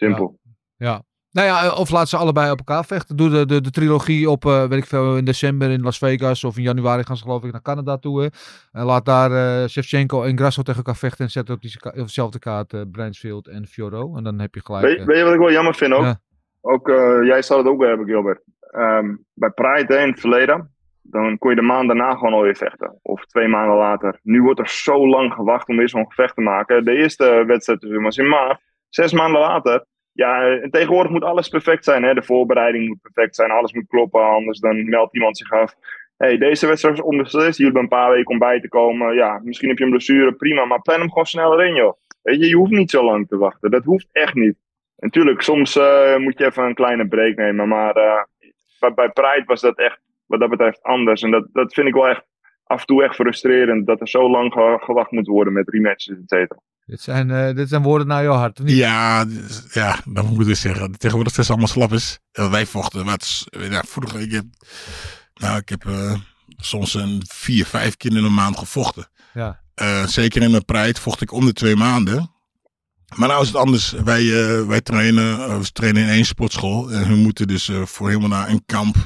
[0.00, 0.38] Simpel.
[0.76, 1.02] Ja.
[1.32, 3.16] Nou ja, eh, of laat ze allebei op elkaar vechten.
[3.16, 6.44] Doe de, de, de trilogie op, eh, weet ik veel, in december in Las Vegas.
[6.44, 8.22] Of in januari gaan ze geloof ik naar Canada toe.
[8.22, 8.28] hè.
[8.72, 11.24] En laat daar eh Shevchenko en Grasso tegen elkaar vechten.
[11.24, 14.16] En zet op, die, op dezelfde kaart eh Bransfield en Fioro.
[14.16, 14.84] En dan heb je gelijk...
[14.84, 16.02] Weet, weet je wat ik wel jammer vind ook?
[16.02, 16.20] Ja.
[16.60, 16.88] Ook
[17.24, 18.42] jij zal het ook wel hebben, Gilbert.
[18.60, 22.56] Ehm, bij Pride hè, in het verleden, dan kon je de maand daarna gewoon alweer
[22.56, 22.98] vechten.
[23.02, 24.18] Of twee maanden later.
[24.22, 26.84] Nu wordt er zo lang gewacht om weer zo'n gevecht te maken.
[26.84, 28.60] De eerste wedstrijd was in maart.
[28.90, 29.84] Zes maanden later.
[30.12, 32.02] Ja, en tegenwoordig moet alles perfect zijn.
[32.02, 32.14] Hè?
[32.14, 33.50] De voorbereiding moet perfect zijn.
[33.50, 34.22] Alles moet kloppen.
[34.24, 35.74] Anders dan meldt iemand zich af.
[36.16, 37.58] hey, deze wedstrijd is onbeslist.
[37.58, 39.14] Je hebt een paar weken om bij te komen.
[39.14, 40.32] Ja, misschien heb je een blessure.
[40.32, 40.64] Prima.
[40.64, 41.92] Maar plan hem gewoon sneller in, joh.
[42.22, 43.70] Je, hoeft niet zo lang te wachten.
[43.70, 44.56] Dat hoeft echt niet.
[44.96, 47.68] Natuurlijk, soms eh, moet je even een kleine break nemen.
[47.68, 48.22] Maar eh,
[48.80, 51.22] bij, bij Pride was dat echt, wat dat betreft, anders.
[51.22, 52.24] En dat, dat vind ik wel echt
[52.64, 53.86] af en toe echt frustrerend.
[53.86, 56.60] Dat er zo lang ge- gewacht moet worden met rematches, et cetera.
[56.86, 58.76] Dit zijn, eh, dit zijn woorden naar jouw hart, of niet?
[58.76, 60.92] Ja, dus- ja, dan moet ik zeggen.
[60.98, 62.18] Tegenwoordig zijn ze allemaal slap is.
[62.32, 63.04] En wij vochten.
[63.04, 64.44] Wat, is- ja, vroeger, ik heb,
[65.34, 66.14] nou, ik heb eh,
[66.56, 69.08] soms een vier, vijf keer in een maand gevochten.
[69.34, 69.60] Ja.
[69.74, 72.30] Eh, zeker in mijn pride vocht ik om de twee maanden.
[73.16, 73.90] Maar nou is het anders.
[73.90, 74.24] Wij,
[74.66, 76.90] wij trainen, we trainen in één sportschool.
[76.92, 78.96] En we moeten dus voor helemaal naar een kamp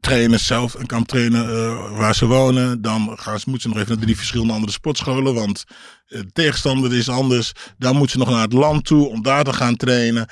[0.00, 0.74] trainen zelf.
[0.74, 2.82] Een kamp trainen eh, waar ze wonen.
[2.82, 5.34] Dan gaan ze, moeten ze nog even naar drie verschillende andere sportscholen.
[5.34, 5.64] Want
[6.06, 7.52] eh, de tegenstander is anders.
[7.78, 10.28] Dan moeten ze nog naar het land toe om daar te gaan trainen.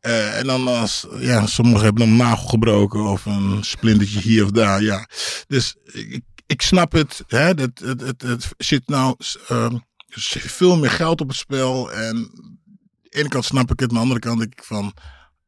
[0.00, 4.50] Eh, en dan als, ja, sommigen hebben een nagel gebroken of een splintertje hier of
[4.50, 4.82] daar.
[4.82, 5.08] Ja.
[5.46, 7.24] Dus ik, ik snap het.
[7.26, 9.16] Hè, het, het, het, het zit nou
[9.48, 9.76] ehm,
[10.08, 11.92] veel meer geld op het spel.
[11.92, 12.58] En aan
[13.02, 14.94] de ene kant snap ik het, aan de andere kant denk ik van,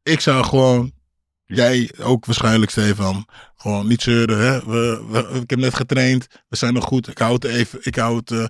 [0.03, 0.93] ik zou gewoon,
[1.57, 4.39] jij ook waarschijnlijk Stefan, gewoon niet zeuren.
[4.39, 4.59] Hè?
[4.59, 7.09] We, we, ik heb net getraind, we zijn nog goed.
[7.09, 8.45] Ik hou het even, ik hou het, eh,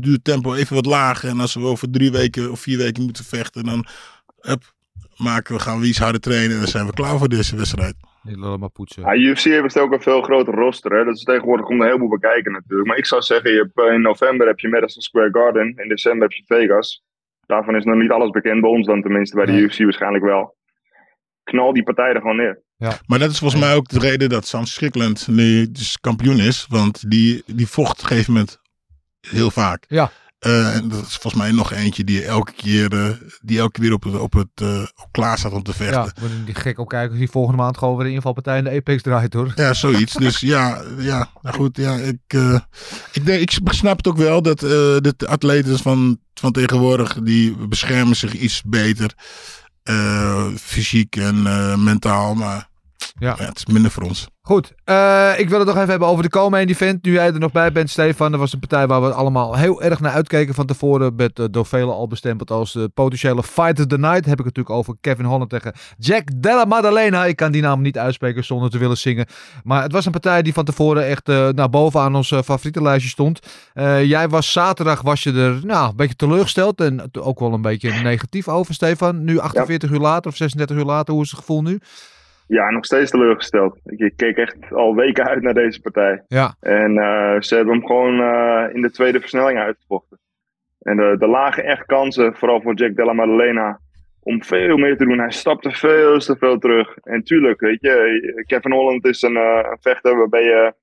[0.00, 1.28] het tempo even wat lager.
[1.28, 3.86] En als we over drie weken of vier weken moeten vechten, dan
[4.40, 4.62] hup,
[5.16, 7.94] maken we, gaan we iets harder trainen en dan zijn we klaar voor deze wedstrijd.
[8.22, 9.02] Niet maar poetsen.
[9.02, 10.92] Ja, UFC heeft ook een veel groter roster.
[10.92, 11.04] Hè?
[11.04, 12.88] Dat is tegenwoordig om een heleboel bekijken natuurlijk.
[12.88, 15.74] Maar ik zou zeggen, je hebt, eh, in november heb je Madison Square Garden.
[15.76, 17.02] In december heb je Vegas.
[17.46, 19.36] Daarvan is nog niet alles bekend bij ons dan tenminste.
[19.36, 19.60] Bij de Nee.
[19.60, 20.56] UFC waarschijnlijk wel.
[21.50, 22.62] Knal die partij er gewoon neer.
[23.06, 26.66] Maar dat is volgens mij ook de reden dat Sam Strickland nu dus kampioen is.
[26.68, 28.58] Want die, die vocht op een gegeven moment
[29.20, 29.84] heel vaak.
[29.88, 30.10] Ja.
[30.38, 33.10] Eh, en dat is volgens mij nog eentje die elke keer, eh,
[33.42, 36.00] die elke keer weer op het, op het eh, op klaar staat om te vechten.
[36.00, 36.20] Ja, Ja.
[36.20, 38.70] moet die gek ook kijken als die volgende maand gewoon weer de invalpartij in de
[38.70, 39.52] Apex draait hoor.
[39.72, 40.12] zoiets.
[40.14, 41.76] dus ja, ja, nou goed.
[41.76, 42.58] Ja, ik, eh,
[43.12, 47.56] ik, denk, ik snap het ook wel dat eh, de atleten van, van tegenwoordig, die
[47.66, 49.14] beschermen zich iets beter.
[49.82, 52.34] Eh, fysiek en eh, mentaal.
[52.34, 52.69] Maar
[53.18, 53.34] Ja.
[53.38, 54.28] ja, het is minder voor ons.
[54.42, 57.04] Goed, eh, ik wil het nog even hebben over de Komen event.
[57.04, 58.30] Nu jij er nog bij bent, Stefan.
[58.30, 61.16] Dat was een partij waar we allemaal heel erg naar uitkeken van tevoren.
[61.16, 64.24] Werd eh, door velen al bestempeld als de potentiële fight of the night.
[64.24, 67.24] Heb ik het natuurlijk over Kevin Holland tegen Jack Della Maddalena.
[67.24, 69.26] Ik kan die naam niet uitspreken zonder te willen zingen.
[69.62, 73.10] Maar het was een partij die van tevoren echt eh naar bovenaan ons eh, favorietenlijstje
[73.10, 73.40] stond.
[73.72, 76.80] Eh, jij was zaterdag was je er nou, een beetje teleurgesteld.
[76.80, 79.24] En ook wel een beetje negatief over, Stefan.
[79.24, 81.80] Nu 48 uur later of 36 uur later, hoe is het gevoel nu?
[82.50, 83.78] Ja, nog steeds teleurgesteld.
[83.84, 86.24] Ik, keek echt al weken uit naar deze partij.
[86.28, 90.18] Ja, En eh, ze hebben hem gewoon eh, in de tweede versnelling uitgevochten.
[90.80, 93.80] En eh, er lagen echt kansen, vooral voor Jack Della Maddalena,
[94.22, 95.18] om veel meer te doen.
[95.18, 96.96] Hij stapte veel te veel terug.
[96.96, 100.74] En tuurlijk, weet je, Kevin Holland is een, een vechter waarbij je...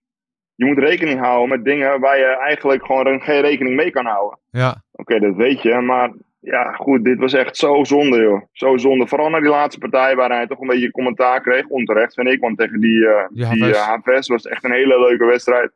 [0.56, 4.39] Je moet rekening houden met dingen waar je eigenlijk gewoon geen rekening mee kan houden.
[4.51, 8.41] ja, Oké, dat weet je, maar ja, goed, dit was echt zo zonde, joh.
[8.52, 9.08] Zo zonde.
[9.08, 12.39] Vooral naar die laatste partij waar hij toch een beetje commentaar kreeg, onterecht vind ik.
[12.39, 15.71] Want tegen die, eh Die die, eh, was het echt een hele leuke wedstrijd.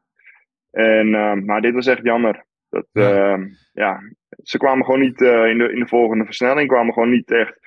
[0.71, 2.45] En, eh, maar dit was echt jammer.
[2.69, 3.37] Dat, Ja.
[3.73, 3.99] ja.
[4.43, 7.59] ze kwamen gewoon niet in, de, in de volgende versnelling, kwamen gewoon niet echt.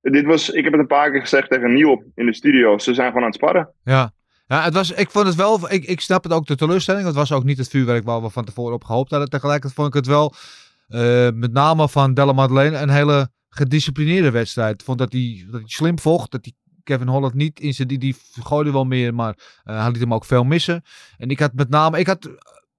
[0.00, 2.78] Dit was, ik heb het een paar keer gezegd tegen Niel in de studio.
[2.78, 3.72] Ze zijn gewoon aan het sparren.
[3.84, 4.10] Ja.
[4.46, 7.06] Ja, het was, ik vond het wel, ik, ik snap het ook de teleurstelling.
[7.06, 9.28] Het was ook niet het vuurwerk waar we van tevoren op gehoopt hadden.
[9.28, 10.34] Tegelijkertijd vond ik het wel,
[10.88, 14.82] eh, met name van Della Madeleine, een hele gedisciplineerde wedstrijd.
[14.82, 17.98] Vond dat hij, dat hij slim vocht, dat hij Kevin Holland niet in zijn, die,
[17.98, 20.82] die gooide wel meer, maar eh, hij liet hem ook veel missen.
[21.16, 22.30] En ik had met name, ik had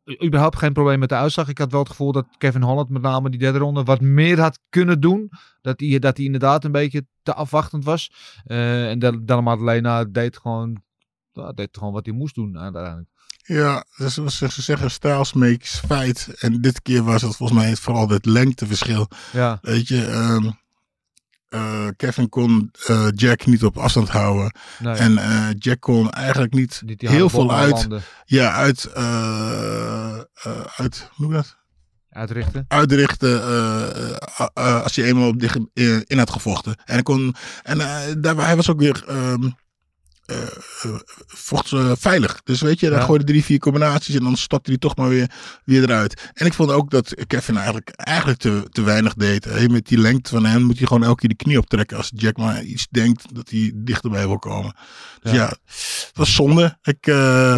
[0.04, 1.48] eh, überhaupt geen probleem met de uitslag.
[1.48, 4.39] Ik had wel het gevoel dat Kevin Holland met name die derde ronde wat meer
[4.39, 5.32] had kunnen doen.
[5.62, 8.12] Dat hij, dat hij inderdaad een beetje te afwachtend was.
[8.43, 10.82] En Del- Della Madeleine deed gewoon
[11.39, 13.10] ja, deed gewoon wat hij moest doen uiteindelijk.
[13.49, 16.27] Ja, dus zoals ze zeggen, styles makes fight.
[16.39, 19.07] En dit keer was het volgens mij vooral het lengteverschil.
[19.31, 20.49] Ja, Weet je, ehm,
[21.49, 24.53] eh, Kevin kon eh, Jack niet op afstand houden.
[24.79, 28.93] nee, En eh, Jack kon eigenlijk niet die heel veel uit, landen, ja, uit,
[30.75, 31.57] uit, hoe dat?
[32.09, 32.65] uitrichten.
[32.67, 33.43] uitrichten
[34.83, 36.75] als je eenmaal op dicht, in, in had gevochten.
[36.85, 37.77] En, hij kon, en
[38.21, 39.51] daar, hij was ook weer ehm, eh, eh,
[41.27, 42.41] vocht eh, veilig.
[42.43, 43.01] Dus weet je, Ja.
[43.01, 45.29] gooide drie, vier combinaties en dan stapte hij toch maar weer,
[45.65, 46.31] weer eruit.
[46.33, 49.45] En ik vond ook dat Kevin eigenlijk, eigenlijk te, te weinig deed.
[49.45, 52.11] Hey, met die lengte van hem moet hij gewoon elke keer de knie optrekken als
[52.15, 54.75] Jack maar iets denkt dat hij dichterbij wil komen.
[55.21, 55.37] Dus Ja.
[55.37, 56.77] ja, het was zonde.
[56.81, 57.07] Ik...
[57.07, 57.57] eh,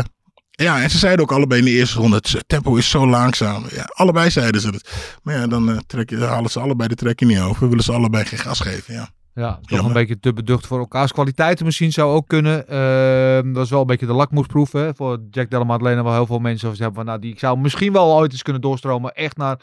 [0.52, 3.66] ja, en ze zeiden ook allebei in de eerste ronde, het tempo is zo langzaam.
[3.72, 4.90] Ja, allebei zeiden ze het.
[5.24, 7.70] Maar ja, dan eh, trek je, halen ze allebei de trekking niet over.
[7.70, 9.10] Willen ze allebei geen gas geven, ja.
[9.34, 9.88] Ja, toch Jammer.
[9.88, 12.68] een beetje te beducht voor elkaars kwaliteiten misschien zou ook kunnen.
[12.68, 16.04] Ehm, dat was wel een beetje de lakmoesproef hè, voor Jack Della Maddalena.
[16.04, 18.62] Waar heel veel mensen over hebben van, nou, die zou misschien wel ooit eens kunnen
[18.62, 19.14] doorstromen.
[19.14, 19.60] Echt naar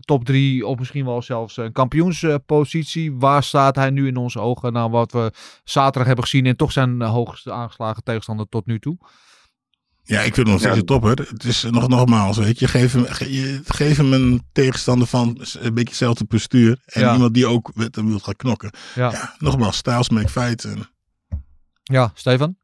[0.00, 3.14] top drie of misschien wel zelfs een kampioenspositie.
[3.18, 4.72] Waar staat hij nu in onze ogen?
[4.72, 5.32] Nou, wat we
[5.64, 8.96] zaterdag hebben gezien en toch zijn hoogste aangeslagen tegenstander tot nu toe.
[10.04, 10.80] Ja, ik vind hem nog steeds Ja.
[10.80, 11.10] een topper.
[11.30, 15.28] Het is nog nogmaals, weet je, geef hem, ge- geef hem een tegenstander van
[15.60, 16.78] een beetje hetzelfde postuur.
[16.86, 17.12] En Ja.
[17.12, 18.70] iemand die ook met hem wil gaan knokken.
[18.94, 19.10] Ja.
[19.10, 20.64] Ja, nogmaals, styles make fights.
[20.64, 20.78] En,
[21.82, 22.56] Ja, Stefan?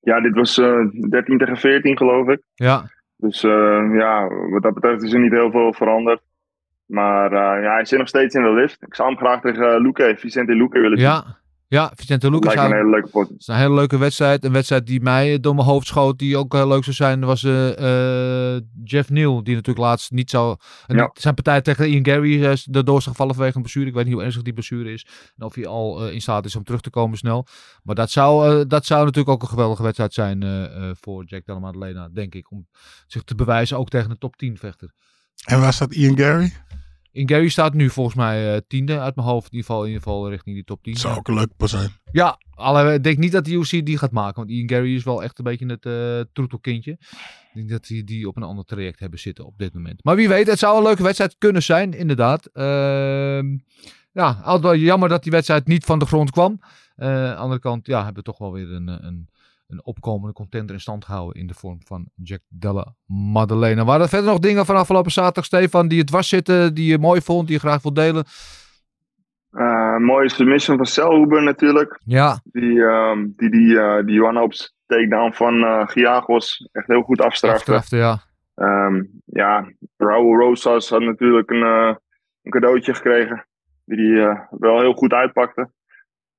[0.00, 2.42] Ja, dit was eh 13 tegen 14 geloof ik.
[2.54, 6.20] Ja, Dus eh, ja, wat dat betreft is er niet heel veel veranderd.
[6.86, 8.82] Maar eh, ja, hij zit nog steeds in de lift.
[8.82, 11.06] Ik zou hem graag tegen Luque, Vicente Luque willen zien.
[11.06, 11.42] ja.
[11.68, 12.54] Ja, Vicente Dat Lucas.
[12.54, 13.28] lijkt me een hele leuke pot.
[13.28, 14.44] Het is een hele leuke wedstrijd.
[14.44, 17.42] Een wedstrijd die mij door mijn hoofd schoot, die ook heel leuk zou zijn, was
[17.42, 19.44] eh, eh, Jeff Neal.
[19.44, 20.56] Die natuurlijk laatst niet zou...
[20.86, 21.10] en Ja.
[21.14, 23.86] Zijn partij tegen Ian Gary eh, is erdoor is gevallen vanwege een blessure.
[23.86, 25.06] Ik weet niet hoe ernstig die blessure is.
[25.36, 27.46] En of hij al eh, in staat is om terug te komen snel.
[27.82, 31.24] Maar dat zou, eh, dat zou natuurlijk ook een geweldige wedstrijd zijn eh, eh, voor
[31.24, 32.50] Jack Della Maddalena, denk ik.
[32.50, 32.66] Om
[33.06, 34.92] zich te bewijzen, ook tegen een top 10 vechter.
[35.44, 36.52] en waar staat Ian Gary?
[37.14, 39.46] In Gary staat nu volgens mij eh, tiende uit mijn hoofd.
[39.46, 40.92] In ieder geval, in ieder geval richting die top 10.
[40.92, 41.90] Dat zou ook een leuke pot zijn.
[42.12, 44.36] Ja, alleen ik denk niet dat de UC die gaat maken.
[44.36, 46.90] Want Ian Gary is wel echt een beetje het eh troetelkindje.
[46.90, 50.04] Ik denk dat die die op een ander traject hebben zitten op dit moment.
[50.04, 52.46] Maar wie weet, het zou een leuke wedstrijd kunnen zijn, inderdaad.
[52.46, 53.56] Ehm,
[54.12, 56.60] ja, jammer dat die wedstrijd niet van de grond kwam.
[56.96, 59.28] Eh, aan de andere kant, ja, hebben we toch wel weer een, eh, een,
[59.66, 63.84] een opkomende contender in stand gehouden in de vorm van Jack Della Maddalena.
[63.84, 66.98] Waren er verder nog dingen van afgelopen zaterdag, Stefan, die het was zitten, die je
[66.98, 68.24] mooi vond, die je graag wil delen?
[69.50, 72.00] Eh, mooie submission van Selhuber natuurlijk.
[72.04, 77.20] Ja, Die, ehm, die, die, eh, die one-ups takedown van eh Giagos echt heel goed
[77.20, 77.72] afstrafte.
[77.72, 78.18] aftrefte, ja.
[78.54, 81.62] Ehm, ja, Raul Rosas had natuurlijk een,
[82.42, 83.46] een cadeautje gekregen.
[83.84, 85.70] Die hij wel heel goed uitpakte.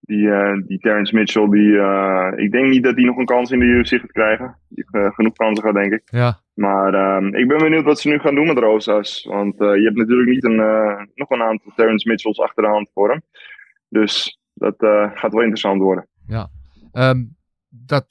[0.06, 3.52] Die, eh, die Terrence Mitchell, die, eh, ik denk niet dat hij nog een kans
[3.52, 4.58] in de UFC gaat krijgen.
[4.70, 6.02] Die eh, genoeg kansen gehad, denk ik.
[6.06, 9.26] Ja, Maar ehm, ik ben benieuwd wat ze nu gaan doen met Rosas.
[9.30, 10.56] Want je hebt natuurlijk niet een,
[11.16, 13.22] nog een aantal Terrence Mitchells achter de hand voor hem.
[13.90, 14.76] Dus dat
[15.14, 16.08] gaat wel interessant worden.
[16.92, 17.24] Ehm,
[17.70, 18.08] dat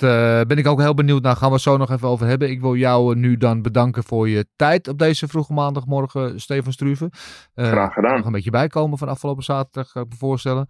[0.48, 1.36] ben ik ook heel benieuwd naar.
[1.36, 2.50] Gaan we het zo nog even over hebben.
[2.50, 7.10] Ik wil jou nu dan bedanken voor je tijd op deze vroege maandagmorgen, Stefan Struve.
[7.54, 8.16] Graag gedaan.
[8.16, 10.68] Nog een beetje bijkomen van afgelopen zaterdag, kan ik me voorstellen.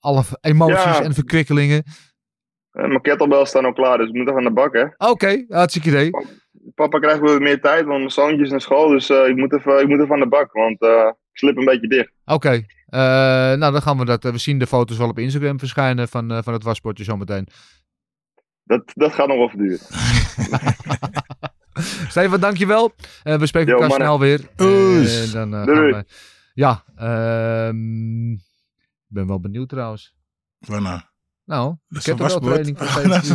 [0.00, 1.02] Alle emoties Ja.
[1.02, 1.82] en verkwikkelingen.
[2.70, 5.08] Eh, mijn kettlebell staan al klaar, dus ik moet nog aan de bak, hè.
[5.10, 6.10] Oké, hartstikke idee.
[6.74, 8.88] Papa krijgt wel meer tijd, want mijn zoontje is naar school.
[8.88, 11.56] Dus eh, ik, moet even, ik moet even aan de bak, want eh, ik slip
[11.56, 12.12] een beetje dicht.
[12.24, 12.50] Oké,
[12.86, 13.00] eh,
[13.58, 14.22] nou dan gaan we dat.
[14.22, 17.46] we zien de foto's wel op Instagram verschijnen van, eh, van het wasbordje zometeen.
[18.64, 19.78] Dat, dat gaat nog wel verduren.
[22.08, 22.92] Stefan, dankjewel.
[23.22, 24.06] Eh we spreken Yo, elkaar mannen.
[24.06, 24.40] snel weer.
[24.56, 25.92] Eh, dan, eh, Doei, gaan doei.
[25.92, 26.04] we...
[26.54, 28.36] Ja, ehm,
[29.10, 30.14] ben wel benieuwd trouwens.
[30.58, 31.10] Waarna?
[31.44, 32.76] Nou, Dat is een kettlebell wasbord.
[32.76, 32.78] training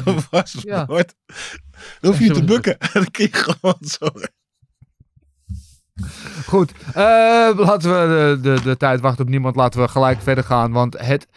[0.04, 0.86] van Dat is een Ja.
[0.86, 1.06] Dan
[2.12, 2.78] hoef je te bukken.
[2.94, 4.08] Dan kun je gewoon zo.
[6.46, 6.94] Goed, eh,
[7.56, 9.56] laten we de, de, de tijd wachten op niemand.
[9.56, 10.72] Laten we gelijk verder gaan.
[10.72, 11.28] Want het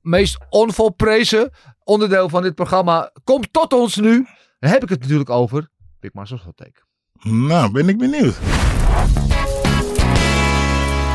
[0.00, 1.50] meest onvolprezen
[1.84, 4.26] onderdeel van dit programma komt tot ons nu.
[4.58, 5.68] Dan heb ik het natuurlijk over
[6.00, 6.82] Big Masters Hot Take.
[7.28, 8.38] Nou, ben ik benieuwd.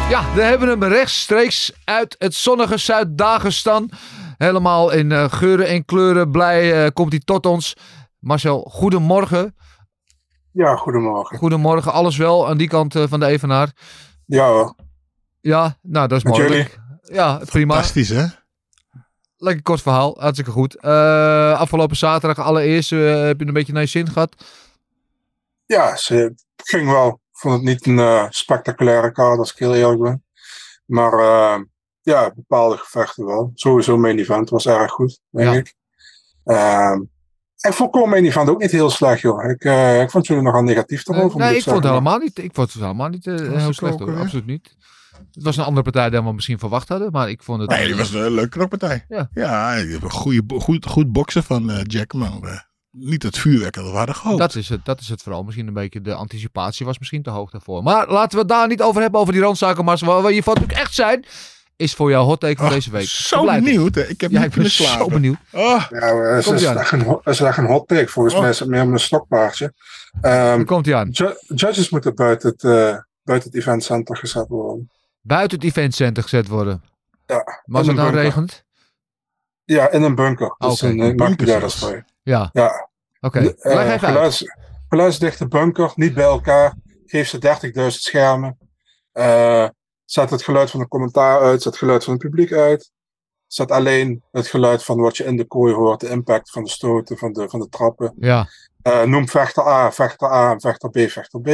[0.09, 3.89] Ja, we hebben hem rechtstreeks uit het zonnige Zuid-Dagestan.
[4.37, 7.75] Helemaal in eh, geuren en kleuren blij eh, komt hij tot ons.
[8.19, 9.55] Marcel, goedemorgen.
[10.51, 11.37] Ja, goedemorgen.
[11.37, 13.71] Goedemorgen, alles wel aan die kant eh, van de Evenaar.
[14.25, 14.75] Ja hoor.
[15.41, 16.47] Ja, nou dat is Met mooi.
[16.47, 16.67] jullie?
[17.01, 17.73] Ja, prima.
[17.73, 18.25] Fantastisch, hè?
[19.37, 20.75] Lekker kort verhaal, hartstikke goed.
[20.75, 24.35] Eh, afgelopen zaterdag allereerst heb je een beetje naar je zin gehad.
[25.65, 27.19] Ja, ze ging wel.
[27.37, 30.23] Ik vond het niet een eh, spectaculaire kaart, als ik heel eerlijk ben.
[30.85, 31.61] Maar eh,
[32.01, 33.51] ja, bepaalde gevechten wel.
[33.53, 35.59] Sowieso main event was erg goed, denk Ja.
[35.59, 35.73] ik.
[36.43, 37.01] Ehm
[37.67, 39.49] ik vond Core main event ook niet heel slecht, joh.
[39.49, 41.39] Ik, eh, ik vond jullie nogal negatief erover.
[41.39, 44.01] nee, ik vond het helemaal niet, ik vond het helemaal niet heel het slecht.
[44.01, 44.19] ook Hoor.
[44.19, 44.75] Absoluut niet.
[45.33, 47.69] Het was een andere partij dan we misschien verwacht hadden, maar ik vond het...
[47.69, 49.05] Nee, die was een leuke knokpartij.
[49.07, 49.29] Ja.
[49.33, 52.66] Ja, goede, goed, goed boksen van eh, Jack, maar
[52.99, 54.39] niet het vuurwerk dat we hadden gehoopt.
[54.39, 55.43] Dat is, het, dat is het vooral.
[55.43, 57.83] Misschien een beetje de anticipatie was misschien te hoog daarvoor.
[57.83, 59.85] Maar laten we het daar niet over hebben, over die randzaken.
[59.85, 61.25] Maar waar we hiervan natuurlijk echt zijn,
[61.75, 63.05] is voor jouw hot take van Oh, deze week.
[63.07, 63.95] Zo benieuwd.
[63.95, 64.01] hè.
[64.07, 64.97] Ik heb Ja, niet ik ben kunnen slapen.
[65.05, 65.37] zo benieuwd.
[65.51, 66.61] Oh, Ja, het Komt is,
[67.23, 68.07] is echt een hot take.
[68.07, 68.41] Volgens Oh.
[68.41, 69.73] mij is het meer een stokpaardje.
[70.21, 71.09] Ehm, komt hij aan.
[71.11, 74.91] ju- judges moeten buiten het, eh, buiten het eventcenter gezet worden.
[75.21, 76.83] Buiten het eventcenter gezet worden.
[77.25, 78.21] Ja, Was in het dan bunker.
[78.23, 78.63] regend?
[79.63, 80.55] Ja, in een bunker.
[80.57, 81.91] Dus Oké, een, een een bunker bunker zelfs.
[82.23, 82.86] Ja, Ja,
[83.19, 83.39] oké.
[83.39, 83.99] Eh, Leg even uit.
[83.99, 84.43] geluids,
[84.89, 86.73] geluidsdichte bunker, niet bij elkaar.
[87.05, 88.57] Geef ze 30.000 schermen.
[89.11, 89.67] Eh,
[90.05, 92.91] zet het geluid van de commentaar uit, zet het geluid van het publiek uit.
[93.47, 96.69] Zet alleen het geluid van wat je in de kooi hoort, de impact van de
[96.69, 98.13] stoten, van de, van de trappen.
[98.19, 98.47] Ja,
[98.81, 101.47] Eh, noem vechter A, vechter A en vechter B, vechter B.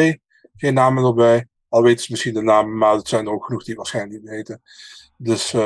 [0.55, 1.47] Geen namen erbij.
[1.69, 4.29] Al weten ze misschien de namen, maar het zijn er ook genoeg die waarschijnlijk niet
[4.31, 4.61] weten.
[5.17, 5.61] Dus eh,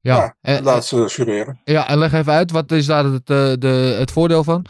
[0.00, 0.16] ja.
[0.16, 1.60] ja, En, laat ze jureren.
[1.64, 2.50] ja, en leg even uit.
[2.50, 4.66] Wat is daar het, eh, de, het voordeel van?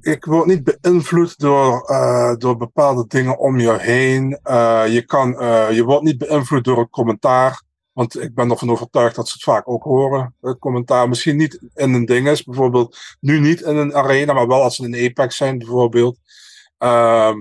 [0.00, 4.38] Ik word niet beïnvloed door, eh, door bepaalde dingen om je heen.
[4.42, 7.62] Eh, je, kan, eh, je wordt niet beïnvloed door een commentaar.
[7.92, 10.34] Want ik ben ervan overtuigd dat ze het vaak ook horen.
[10.40, 12.42] Het commentaar misschien niet in een ding is.
[12.42, 16.18] Bijvoorbeeld nu niet in een arena, maar wel als ze in Apex zijn bijvoorbeeld.
[16.78, 17.38] Ehm,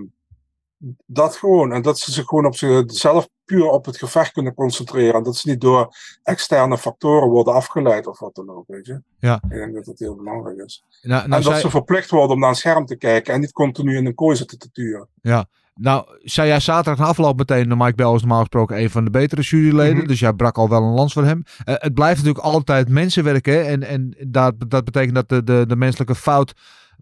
[1.05, 1.71] dat gewoon.
[1.71, 5.13] En dat ze zich gewoon op zichzelf puur op het gevecht kunnen concentreren.
[5.13, 9.01] En dat ze niet door externe factoren worden afgeleid of wat dan ook, weet je.
[9.19, 9.35] Ja.
[9.49, 10.83] Ik denk dat dat heel belangrijk is.
[11.01, 13.39] Nou, en nou, dat zij- ze verplicht worden om naar een scherm te kijken en
[13.39, 15.07] niet continu in een kooi zitten te turen.
[15.21, 18.89] Ja, nou, zei jij zaterdag na afloop meteen, de Mike Bell is normaal gesproken een
[18.89, 20.07] van de betere juryleden, Mhm.
[20.07, 21.43] dus jij brak al wel een lans voor hem.
[21.63, 25.65] Eh, het blijft natuurlijk altijd mensenwerk, hè, en, en dat, dat betekent dat de, de,
[25.67, 26.15] de menselijke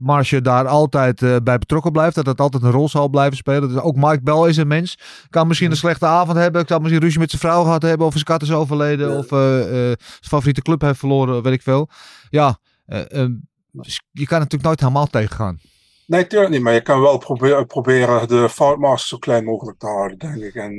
[0.03, 3.69] foutmarge daar altijd eh, bij betrokken blijft, dat het altijd een rol zal blijven spelen.
[3.69, 4.97] Dus ook Mike Bell is een mens,
[5.29, 8.13] kan misschien een slechte avond hebben, kan misschien ruzie met zijn vrouw gehad hebben, of
[8.13, 11.89] zijn kat is overleden, of eh, eh, zijn favoriete club heeft verloren, weet ik veel.
[12.29, 13.29] Ja, eh, eh,
[13.71, 15.59] dus je kan natuurlijk nooit helemaal tegengaan.
[16.07, 19.85] Nee, tuurlijk niet, maar je kan wel probe- proberen de foutmarge zo klein mogelijk te
[19.85, 20.55] houden, denk ik.
[20.55, 20.75] En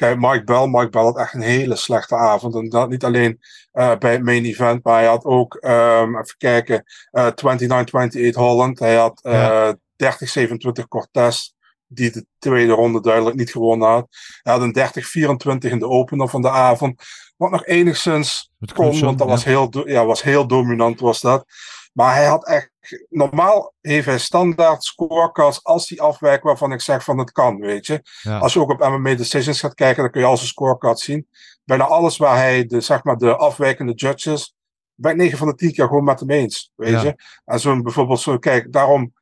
[0.00, 2.54] kijk, Mike Bell, Mike Bell had echt een hele slechte avond.
[2.54, 3.40] En dat niet alleen
[3.72, 8.78] eh, bij het main event, maar hij had ook, ehm, even kijken, eh 29-28 Holland.
[8.78, 11.50] Hij had eh 30-27 Cortez,
[11.86, 14.06] die de tweede ronde duidelijk niet gewonnen had.
[14.42, 17.02] Hij had een 30-24 in de opener van de avond.
[17.36, 19.32] Wat nog enigszins kon, want dat ja.
[19.32, 21.44] was, heel, ja, was heel dominant was dat.
[21.92, 22.70] Maar hij had echt,
[23.08, 27.86] normaal heeft hij standaard scorecards als die afwijkt waarvan ik zeg van het kan, weet
[27.86, 28.02] je.
[28.22, 28.38] Ja.
[28.38, 31.28] Als je ook op MMA Decisions gaat kijken, dan kun je al zijn scorecard zien.
[31.64, 34.54] Bijna alles waar hij de, zeg maar, de afwijkende judges,
[34.94, 37.02] ben ik 9 van de 10 keer gewoon met hem eens, weet Ja.
[37.02, 37.14] je.
[37.44, 39.12] En zo'n bijvoorbeeld zo, kijk, daarom,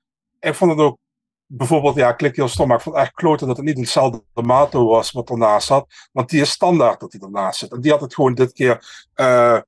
[0.40, 0.98] ik vond het ook,
[1.50, 4.22] bijvoorbeeld, ja, klik heel stom, maar ik vond het echt kloten dat het niet hetzelfde
[4.34, 5.86] Mato was wat ernaast zat.
[6.12, 7.72] Want die is standaard dat hij ernaast zit.
[7.72, 9.58] En die had het gewoon dit keer, eh,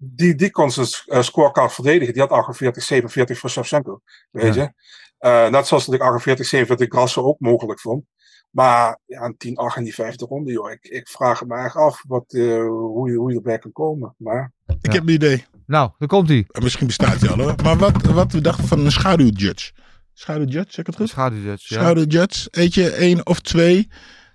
[0.00, 2.12] die, die kon zijn eh, scorecard verdedigen.
[2.12, 4.62] Die had 48, 47 voor Shevchenko, weet Ja.
[4.62, 4.72] je.
[5.18, 8.04] Eh, net zoals dat ik 48, 47 Grasso ook mogelijk vond.
[8.50, 10.70] Maar ja, een 10, 8 in die vijfde ronde, joh.
[10.70, 14.14] Ik, ik vraag me echt af wat, eh, hoe, je, hoe je erbij kan komen.
[14.18, 15.44] Maar Ik heb een idee.
[15.66, 16.44] Nou, daar komt hij.
[16.50, 17.54] En Misschien bestaat hij al hoor.
[17.62, 19.72] Maar wat, wat we dachten van een schaduwjudge.
[20.12, 21.08] Schaduwjudge, zeg ik het goed?
[21.08, 21.80] Schaduwjudge, ja.
[21.80, 22.48] Schaduwjudge.
[22.50, 23.88] Weet je, één of twee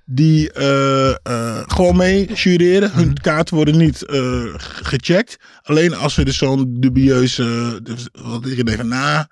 [0.06, 2.90] die eh, eh, gewoon mee jureren.
[2.90, 2.98] Mhm.
[3.00, 4.16] Hun kaarten worden niet eh,
[4.58, 5.38] ge- gecheckt.
[5.62, 7.80] Alleen als we dus zo'n dubieuze...
[7.84, 9.26] dus, wat iedereen denkt van, nou,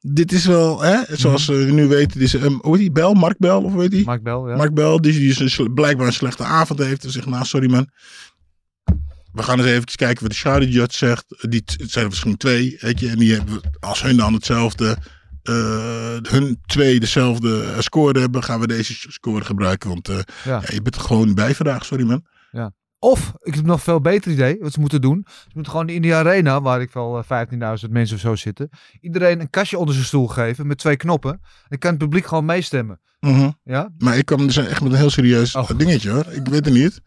[0.00, 0.80] dit is wel...
[0.82, 1.58] Hè, zoals Mhm.
[1.64, 2.92] we nu weten, dit is, um, hoe heet die?
[2.92, 3.14] Bel?
[3.14, 3.62] Mark Bel?
[3.62, 4.04] Of weet die?
[4.04, 4.56] Mark Bell, ja.
[4.56, 7.04] Mark Bell, die, die is een blijkbaar een slechte avond heeft.
[7.04, 7.88] En zegt, nou, sorry man.
[9.32, 11.24] We gaan eens even kijken wat de Shadow Judge zegt.
[11.48, 13.08] Die het zijn er misschien twee, weet je.
[13.08, 14.96] En die hebben, als hun dan hetzelfde,
[16.22, 19.88] hun twee dezelfde eh, score hebben, gaan we deze score gebruiken.
[19.88, 20.60] Want eh, Ja.
[20.60, 22.24] ja, je bent er gewoon bij vandaag, sorry man.
[22.98, 25.26] Of, ik heb nog een veel beter idee wat ze moeten doen.
[25.28, 27.46] Ze moeten gewoon in die arena, waar ik wel eh,
[27.84, 28.68] 15.000 mensen of zo zitten,
[29.00, 31.40] iedereen een kastje onder zijn stoel geven met twee knoppen.
[31.68, 33.00] Dan kan het publiek gewoon meestemmen.
[33.20, 33.50] Mhm.
[33.64, 33.90] Ja?
[33.98, 35.70] Maar ik kwam dus echt met een heel serieus Oh.
[35.76, 36.26] dingetje hoor.
[36.30, 37.00] Ik weet het niet.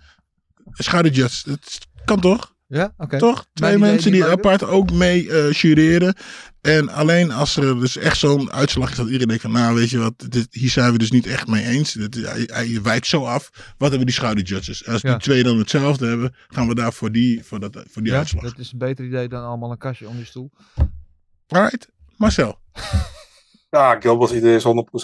[0.84, 2.56] Shadow Judge, het kan toch?
[2.70, 2.94] Ja?
[2.98, 3.18] Oké.
[3.18, 3.46] Toch?
[3.54, 6.16] Twee mensen die apart ook mee jureren.
[6.62, 9.90] En alleen als er dus echt zo'n uitslag is dat iedereen denkt van, nou weet
[9.90, 11.94] je wat, dit, hier zijn we dus niet echt mee eens.
[11.94, 13.50] Dit, hij, hij wijkt zo af.
[13.78, 14.84] Wat hebben die schouderjudges?
[14.84, 15.12] En als Ja.
[15.12, 18.18] die twee dan hetzelfde hebben, gaan we daar voor die, voor dat, voor die Ja,
[18.18, 18.44] uitslag.
[18.44, 20.52] dat is een beter idee dan allemaal een kastje onder je stoel.
[21.48, 22.60] Alright, Marcel.
[23.70, 24.64] ja, Gilbert's idee is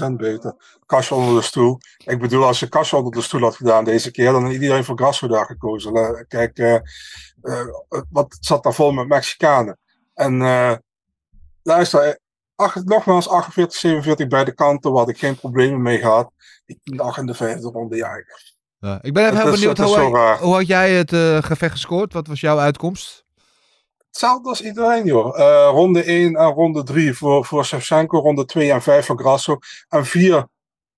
[0.09, 0.55] 100% beter.
[0.85, 1.77] Kastje onder de stoel.
[2.05, 4.83] Ik bedoel, als je kastje onder de stoel had gedaan deze keer, dan had iedereen
[4.83, 5.91] voor Grasso daar gekozen.
[5.91, 6.73] La- Kijk, eh,
[7.41, 7.67] eh,
[8.09, 9.77] wat zat daar vol met Mexicanen.
[10.13, 10.73] En eh,
[11.63, 12.19] luister,
[12.55, 16.31] eh, nogmaals 48, 47 bij de kanten, waar ik geen problemen mee gehad.
[16.83, 18.15] 10, 8 in de vijfde ronde, ja.
[18.15, 18.99] ik- Ja.
[19.01, 19.95] Ik ben even heel benieuwd, hoe,
[20.41, 22.13] hoe had jij het eh, gevecht gescoord?
[22.13, 23.24] Wat was jouw uitkomst?
[24.15, 25.39] Hetzelfde als iedereen, joh.
[25.39, 29.57] Eh, ronde 1 en ronde 3 voor, voor Shevchenko, ronde 2 en 5 voor Grasso.
[29.89, 30.47] En 4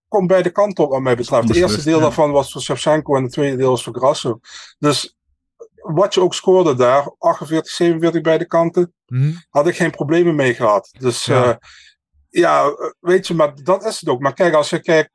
[0.07, 1.47] komt bij de kant op, wat mij betreft.
[1.47, 2.01] Het eerste deel ja.
[2.01, 4.39] daarvan was voor Shevchenko en het tweede deel was voor Grasso.
[4.79, 5.15] Dus
[5.75, 9.31] wat je ook scoorde daar, 48, 47 bij de kanten, Mhm.
[9.49, 10.89] had ik geen problemen mee gehad.
[10.99, 11.43] Dus Ja.
[11.45, 11.59] ja,
[12.29, 14.19] ja eh, weet je, maar dat is het ook.
[14.19, 15.11] Maar kijk, als je kijkt,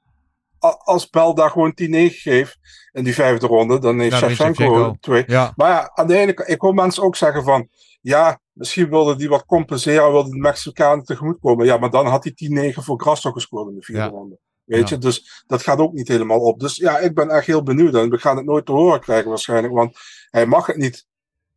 [0.84, 2.58] als Bel daar gewoon 10-9 geeft
[2.92, 5.24] in die vijfde ronde, dan heeft Ja, Shevchenko twee.
[5.26, 7.68] Ja, Maar ja, aan de ene kant, ik hoor mensen ook zeggen van,
[8.00, 11.66] ja, misschien wilde die wat compenseren, wilde de Mexicanen tegemoet komen.
[11.66, 14.08] Ja, maar dan had hij 10-9 voor Grasso gescoord in de vierde Ja.
[14.08, 14.38] ronde.
[14.64, 16.60] Weet je, dus dat gaat ook niet helemaal op.
[16.60, 17.94] Dus ja, ik ben echt heel benieuwd.
[17.94, 19.96] En we gaan het nooit te horen krijgen waarschijnlijk, want
[20.30, 21.06] hij mag het niet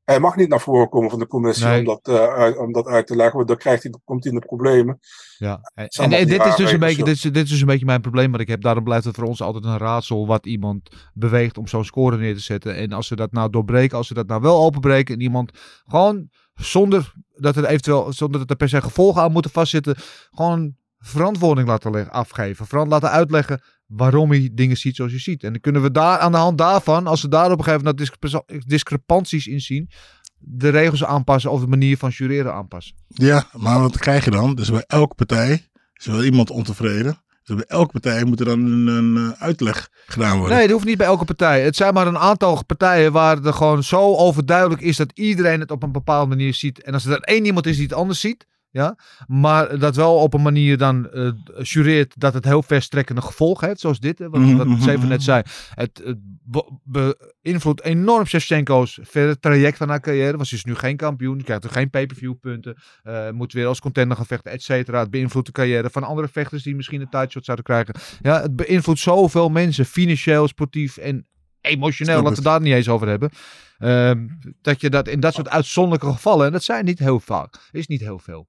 [0.06, 1.80] Hij mag niet naar voren komen van de commissie Nee.
[1.80, 4.34] om, dat, eh, uit, om dat uit te leggen, want dan krijgt hij, komt hij
[4.34, 5.00] in de problemen.
[5.38, 5.60] Ja.
[5.74, 8.32] En, dit, is dus een beetje, dit, is, dit is dus een beetje mijn probleem
[8.32, 8.62] wat ik heb.
[8.62, 12.34] Daarom blijft het voor ons altijd een raadsel wat iemand beweegt om zo'n score neer
[12.34, 12.76] te zetten.
[12.76, 15.52] En als ze dat nou doorbreken, als ze dat nou wel openbreken en iemand
[15.86, 19.96] gewoon zonder dat er eventueel, zonder dat er per se gevolgen aan moeten vastzitten,
[20.32, 22.66] gewoon verantwoording laten afgeven.
[22.66, 25.44] Vooral laten uitleggen waarom hij dingen ziet zoals je ziet.
[25.44, 27.86] En dan kunnen we daar aan de hand daarvan, als we daar op een gegeven
[27.86, 29.90] moment discrepa- discrepanties in zien,
[30.38, 32.96] de regels aanpassen of de manier van jureren aanpassen.
[33.08, 34.56] Ja, maar wat krijg je dan?
[34.56, 37.24] Dus bij elke partij is wel iemand ontevreden.
[37.44, 40.58] Dus bij elke partij moet er dan een, een eh, uitleg gedaan worden.
[40.58, 41.64] Nee, dat hoeft niet bij elke partij.
[41.64, 45.72] Het zijn maar een aantal partijen waar het gewoon zo overduidelijk is dat iedereen het
[45.72, 46.82] op een bepaalde manier ziet.
[46.84, 48.46] En als er dan één iemand is die het anders ziet,
[48.76, 48.98] ja,
[49.28, 53.80] maar dat wel op een manier dan eh jureert dat het heel verstrekkende gevolgen heeft,
[53.80, 55.08] zoals dit, hè, wat, Mhm, wat mhm, Steven mhm.
[55.08, 55.42] net zei.
[55.74, 60.76] Het, het be- beïnvloedt enorm Shevchenko's verder traject van haar carrière, want ze is nu
[60.76, 64.64] geen kampioen, krijgt er geen pay-per-view punten, eh, moet weer als contender gaan vechten, et
[64.64, 65.00] cetera.
[65.00, 67.96] Het beïnvloedt de carrière van andere vechters die misschien een tijdshot zouden krijgen.
[68.22, 71.26] Ja, het beïnvloedt zoveel mensen, financieel, sportief en
[71.66, 73.30] emotioneel, laten we daar niet eens over hebben.
[73.78, 74.28] Ehm,
[74.62, 77.88] dat je dat in dat soort uitzonderlijke gevallen, en dat zijn niet heel vaak, is
[77.88, 78.48] niet heel veel.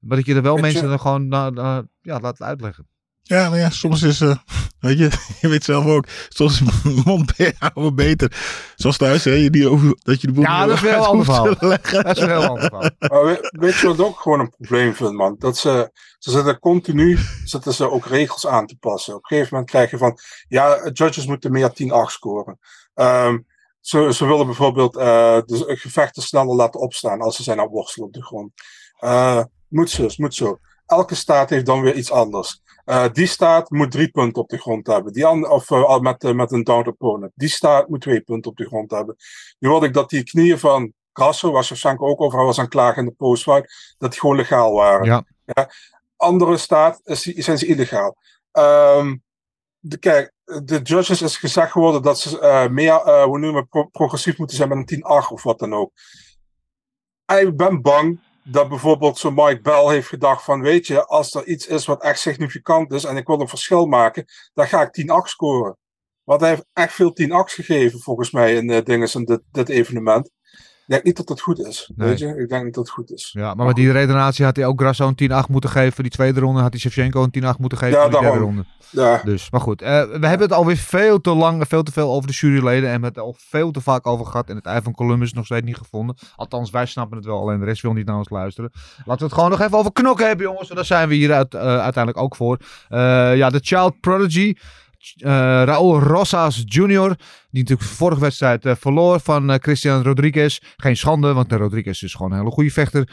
[0.00, 2.88] Maar dat je er wel Weet je- mensen dan gewoon na, na- ja, laat uitleggen.
[3.28, 4.36] Ja, nou ja, soms is, eh,
[4.80, 5.10] weet je,
[5.40, 6.68] je weet zelf ook, soms is
[7.04, 8.32] mond houden beter.
[8.76, 11.08] Zoals thuis, hè, je die over, dat je de boel Ja, niet dat is ander
[11.08, 11.68] hoeft te verhaal.
[11.68, 12.04] leggen.
[12.04, 12.90] Dat is een heel ander verhaal.
[12.98, 15.36] Maar we- weet je wat ik ook gewoon een probleem vind, man?
[15.38, 19.14] Dat ze, ze zitten continu zitten ze ook regels aan te passen.
[19.14, 20.18] Op een gegeven moment krijg je van,
[20.48, 22.58] ja, judges moeten meer 10-8 scoren.
[22.94, 23.38] Ehm,
[23.80, 28.06] ze, ze willen bijvoorbeeld eh, de gevechten sneller laten opstaan als ze zijn aan worstelen
[28.06, 28.52] op de grond.
[28.98, 30.58] Eh, moet zo, moet zo.
[30.86, 32.62] Elke staat heeft dan weer iets anders.
[32.88, 35.12] Eh, die staat moet drie punten op de grond hebben.
[35.12, 37.32] Die an- of eh, met, eh, met een down opponent.
[37.34, 39.16] Die staat moet twee punten op de grond hebben.
[39.58, 43.02] Nu hoorde ik dat die knieën van Grasso, waar Shevchenko ook over was aan klagen
[43.02, 45.06] in de postfight, dat die gewoon legaal waren.
[45.44, 45.70] Ja.
[46.16, 48.16] Andere staat is, zijn ze illegaal.
[48.52, 49.16] Ehm,
[49.78, 54.56] de, kijk, de judges is gezegd geworden dat ze meer, hoe noemen pro- progressief moeten
[54.56, 55.92] zijn met een 10-8 of wat dan ook.
[57.26, 58.20] Ik ben bang
[58.50, 62.02] dat bijvoorbeeld zo'n Mike Bell heeft gedacht van, weet je, als er iets is wat
[62.02, 64.24] echt significant is en ik wil een verschil maken,
[64.54, 65.76] dan ga ik 10-8 scoren.
[66.24, 69.68] Want hij heeft echt veel 10-8's gegeven, volgens mij, in uh, dingen in dit, dit
[69.68, 70.30] evenement.
[70.88, 71.90] Denk niet dat het goed is.
[71.96, 72.08] Nee.
[72.08, 72.26] Weet je?
[72.26, 73.30] Ik denk niet dat het goed is.
[73.38, 76.02] Ja, maar met die redenatie had hij ook Grasso een 10-8 moeten geven.
[76.02, 77.98] Die tweede ronde had hij Shevchenko een 10-8 moeten geven.
[77.98, 78.64] Ja, de derde ronde.
[78.90, 79.20] Ja.
[79.24, 79.82] Dus, maar goed.
[79.82, 82.82] eh, we hebben het alweer veel te lang en veel te veel over de juryleden.
[82.82, 84.48] En we hebben het al veel te vaak over gehad.
[84.48, 86.16] En het ei van Columbus nog steeds niet gevonden.
[86.36, 87.40] Althans, wij snappen het wel.
[87.40, 88.70] Alleen de rest wil niet naar ons luisteren.
[88.96, 90.62] Laten we het gewoon nog even over knokken hebben, jongens.
[90.68, 92.58] Want daar zijn we hier uit, eh, uiteindelijk ook voor.
[92.88, 94.54] Eh, ja, de Child Prodigy.
[95.16, 95.30] Eh
[95.64, 97.16] Raúl Rosas Jr.
[97.50, 100.58] Die natuurlijk vorige wedstrijd eh, verloor van eh, Christian Rodriguez.
[100.76, 103.08] Geen schande, want Rodriguez is gewoon een hele goede vechter.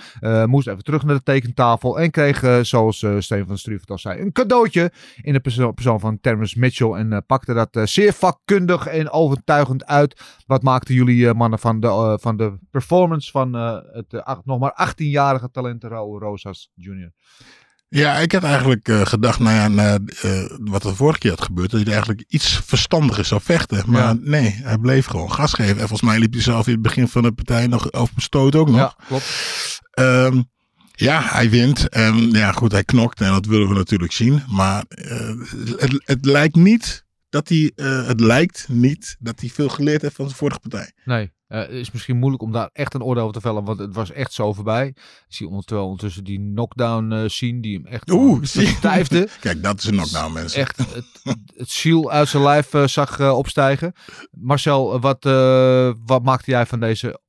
[0.48, 2.00] Moest even terug naar de tekentafel.
[2.00, 4.92] En kreeg, zoals Steven van Struvert al zei, een cadeautje.
[5.22, 6.92] In de perso- persoon van Terrence Mitchell.
[6.92, 10.22] En pakte dat zeer vakkundig en overtuigend uit.
[10.46, 15.84] Wat maakten jullie mannen van de, van de performance van het nog maar 18-jarige talent
[15.84, 17.12] Raúl Rosas Jr.?
[17.88, 21.42] Ja, ik had eigenlijk eh, gedacht, nou ja, na, eh, wat er vorige keer had
[21.42, 23.84] gebeurd, dat hij eigenlijk iets verstandiger zou vechten.
[23.88, 24.18] Maar Ja.
[24.22, 25.72] nee, hij bleef gewoon gas geven.
[25.74, 28.56] En volgens mij liep hij zelf in het begin van de partij nog over stoot
[28.56, 28.78] ook nog.
[28.78, 29.26] Ja, klopt.
[29.92, 30.42] Ehm,
[30.96, 31.90] ja, hij wint.
[31.90, 33.22] En ja, goed, hij knokt.
[33.22, 34.44] En dat willen we natuurlijk zien.
[34.48, 35.34] Maar eh,
[35.78, 37.72] het, het lijkt niet dat hij,
[38.06, 40.92] het lijkt niet dat hij veel geleerd heeft van zijn vorige partij.
[41.06, 43.80] Nee, eh, het is misschien moeilijk om daar echt een oordeel over te vellen, want
[43.80, 44.88] het was echt zo voorbij.
[44.88, 44.96] Ik
[45.28, 48.66] zie ondertussen, ondertussen die knockdown eh zien die hem echt Oeh, je?
[48.66, 49.28] stijfde.
[49.40, 50.60] Kijk, dat is een knockdown, mensen.
[50.62, 51.06] Echt het,
[51.56, 53.94] het ziel uit zijn lijf eh, zag eh, opstijgen.
[54.32, 57.20] Marcel, eh, wat, eh, wat maakte jij van deze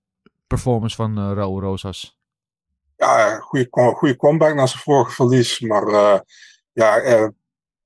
[0.46, 2.14] performance van eh Raúl Rosas?
[2.96, 5.60] ja, goede, goede comeback na zijn vorige verlies.
[5.60, 6.18] Maar eh,
[6.72, 7.28] ja, eh,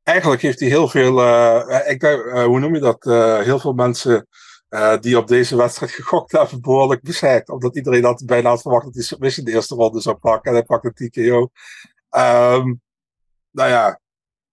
[0.03, 1.22] eigenlijk heeft hij heel veel.
[1.22, 3.07] eh, ik eh, hoe noem je dat?
[3.07, 4.26] Eh, heel veel mensen
[4.71, 7.49] eh, die op deze wedstrijd gegokt hebben, behoorlijk bezeikt.
[7.49, 10.51] Omdat iedereen had bijna verwacht dat hij submission de eerste ronde zou pakken.
[10.51, 11.51] En hij pakte TKO.
[12.11, 12.75] Ehm
[13.51, 14.01] nou ja,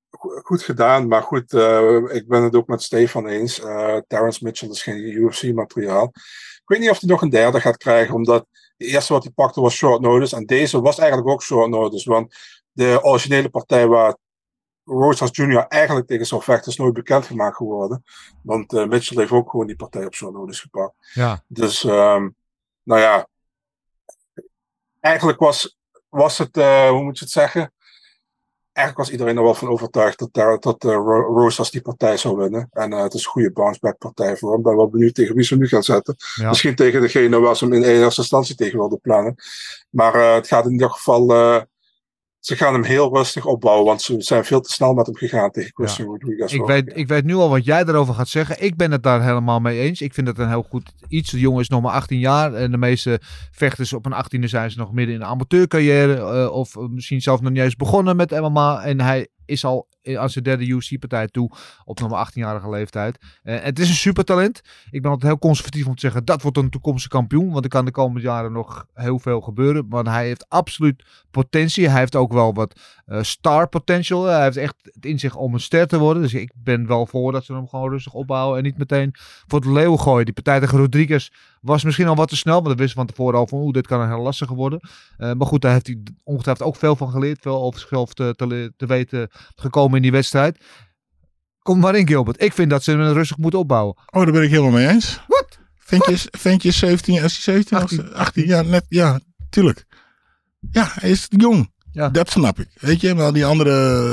[0.09, 1.07] go- goed gedaan.
[1.07, 3.59] Maar goed, eh, ik ben het ook met Stefan eens.
[3.59, 6.11] Eh Terrence Mitchell is geen UFC-materiaal.
[6.13, 8.45] Ik weet niet of hij nog een derde gaat krijgen, omdat
[8.77, 10.35] de eerste wat hij pakte was short notice.
[10.35, 12.09] En deze was eigenlijk ook short notice.
[12.09, 12.35] Want
[12.71, 14.17] de originele partij waar
[14.87, 15.65] Rosas Jr.
[15.67, 18.03] eigenlijk tegen zou vechten is nooit bekendgemaakt geworden.
[18.41, 20.93] Want eh, Mitchell heeft ook gewoon die partij op short notice gepakt.
[21.13, 22.29] Ja, Dus, ehm,
[22.83, 23.27] nou ja.
[24.99, 25.77] Eigenlijk was,
[26.09, 27.71] was het, eh, hoe moet je het zeggen?
[28.77, 30.93] eigenlijk was iedereen er wel van overtuigd dat, daar, dat uh,
[31.35, 32.67] Rosas die partij zou winnen.
[32.71, 34.57] En het is een goede bounceback partij voor hem.
[34.57, 36.15] Ik ben wel benieuwd tegen wie ze nu gaan zetten.
[36.35, 36.47] Ja.
[36.47, 39.35] Misschien tegen degene waar ze hem in eerste instantie tegen wilden plannen.
[39.89, 41.27] Maar het gaat in ieder geval
[42.39, 45.51] ze gaan hem heel rustig opbouwen, want ze zijn veel te snel met hem gegaan
[45.51, 46.13] tegen Christian ja.
[46.13, 46.53] Rodriguez.
[46.53, 48.63] Ik weet, ik weet nu al wat jij erover gaat zeggen.
[48.63, 50.01] Ik ben het daar helemaal mee eens.
[50.01, 51.31] Ik vind het een heel goed iets.
[51.31, 53.19] De jongen is nog maar 18 jaar en de meeste
[53.51, 57.41] vechters op een 18e zijn ze nog midden in een amateurcarrière uh, of misschien zelfs
[57.41, 58.83] nog niet eens begonnen met MMA.
[58.83, 61.51] En hij is al aan zijn derde UFC-partij toe
[61.85, 63.17] op nog maar 18-jarige leeftijd.
[63.43, 64.61] Uh, het is een supertalent.
[64.91, 67.51] Ik ben altijd heel conservatief om te zeggen dat wordt een toekomstige kampioen.
[67.51, 69.85] Want er kan de komende jaren nog heel veel gebeuren.
[69.89, 71.89] Maar hij heeft absoluut potentie.
[71.89, 74.23] Hij heeft ook wel wat uh, star potential.
[74.23, 76.21] Hij heeft echt het in zich om een ster te worden.
[76.21, 78.57] Dus ik ben wel voor dat ze hem gewoon rustig opbouwen.
[78.57, 79.15] En niet meteen
[79.47, 80.25] voor het leeuw gooien.
[80.25, 81.29] Die partij tegen Rodriguez
[81.61, 82.61] was misschien al wat te snel.
[82.61, 84.79] Want we wisten van tevoren al van oeh, dit kan een heel lastige worden.
[85.17, 87.41] Maar goed, daar heeft hij ongetwijfeld ook veel van geleerd.
[87.41, 90.63] Veel over zichzelf te, te weten gekomen in die wedstrijd.
[91.59, 92.41] Kom maar in, Gilbert.
[92.41, 93.97] Ik vind dat ze hem rustig moeten opbouwen.
[94.05, 95.19] Oh, daar ben ik helemaal mee eens.
[95.27, 95.59] Wat?
[95.75, 98.13] Ventjes, ventjes 17, als hij 17 18.
[98.13, 99.19] 18, ja, net, ja,
[99.49, 99.85] tuurlijk.
[100.71, 101.71] Ja, hij is jong.
[101.91, 102.09] Ja.
[102.09, 102.67] Dat snap ik.
[102.73, 104.03] Weet je, maar die andere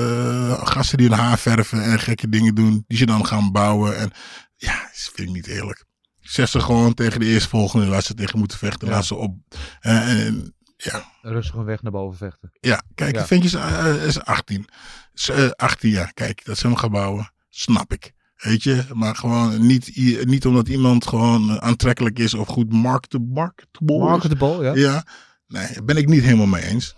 [0.48, 3.96] uh, gasten die hun haar verven en gekke dingen doen, die ze dan gaan bouwen.
[3.98, 4.10] En
[4.56, 5.84] ja, dat vind ik niet eerlijk.
[6.20, 8.88] Zeg ze gewoon tegen de eerstvolgende waar ze tegen moeten vechten.
[8.88, 8.94] Ja.
[8.94, 9.36] Laat ze op.
[9.82, 10.54] Uh, en,
[10.84, 11.04] ja.
[11.22, 12.52] Rustig een weg naar boven vechten.
[12.60, 13.26] Ja, kijk, Ja.
[13.26, 14.68] ventjes uh, is 18.
[15.14, 17.30] Is, uh, 18 jaar, kijk, dat ze hem gaan bouwen.
[17.48, 18.12] Snap ik.
[18.36, 24.62] Weet je, maar gewoon niet, niet omdat iemand gewoon aantrekkelijk is of goed marketable, marketable
[24.62, 24.74] ja.
[24.74, 25.04] Ja,
[25.46, 26.94] nee, daar ben ik niet helemaal mee eens.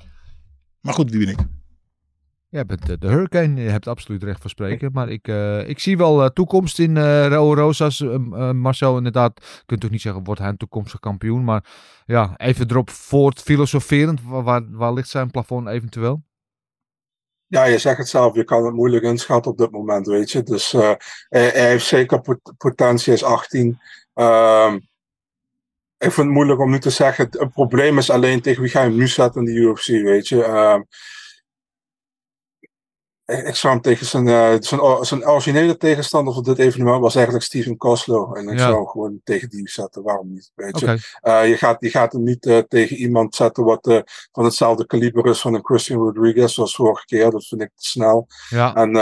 [0.81, 1.47] Maar goed, wie ben ik?
[2.49, 4.93] Jij bent eh, de Hurricane, je hebt absoluut recht van spreken.
[4.93, 8.01] Maar ik, eh, ik zie wel eh, toekomst in Rosas.
[8.01, 11.45] Eh, eh, Marcel, inderdaad, je kunt natuurlijk niet zeggen, wordt hij een toekomstige kampioen.
[11.45, 11.65] Maar
[12.07, 14.21] ja, even erop voort filosoferend.
[14.23, 16.23] Waar, waar, waar ligt zijn plafond eventueel?
[17.47, 20.43] Ja, je zegt het zelf, je kan het moeilijk inschatten op dit moment, weet je.
[20.43, 23.79] Dus hij, hij heeft zeker pot- potentie, hij is 18.
[24.15, 24.75] Ehm,
[25.99, 28.71] ik vind het moeilijk om nu te zeggen, het, het probleem is alleen tegen wie
[28.71, 30.43] ga je hem nu zetten in de UFC, weet je.
[33.27, 37.15] Ik, ik zou hem tegen zijn, eh, zijn, zijn originele tegenstander voor dit evenement was
[37.15, 38.37] eigenlijk Steven Koslow.
[38.37, 38.65] En ik Ja.
[38.65, 40.99] zou hem gewoon tegen die zetten, waarom niet, weet je.
[41.21, 44.03] Eh, je, gaat, je gaat hem niet eh, tegen iemand zetten wat
[44.33, 47.31] van hetzelfde kaliber is van een Christian Rodriguez zoals vorige keer.
[47.31, 48.27] Dat vind ik te snel.
[48.49, 48.75] ja.
[48.75, 48.93] En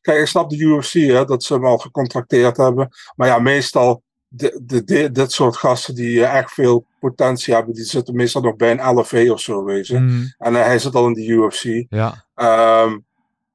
[0.00, 2.88] kijk, ik snap de UFC hè, dat ze hem al gecontracteerd hebben.
[3.16, 7.84] Maar ja, meestal de, de, de- dit soort gasten die echt veel potentie hebben, die
[7.84, 9.98] zitten meestal nog bij een LFA of zo, je.
[10.00, 11.84] Mhm, En hij zit al in de UFC.
[11.88, 12.24] ja.
[12.34, 12.98] Ehm,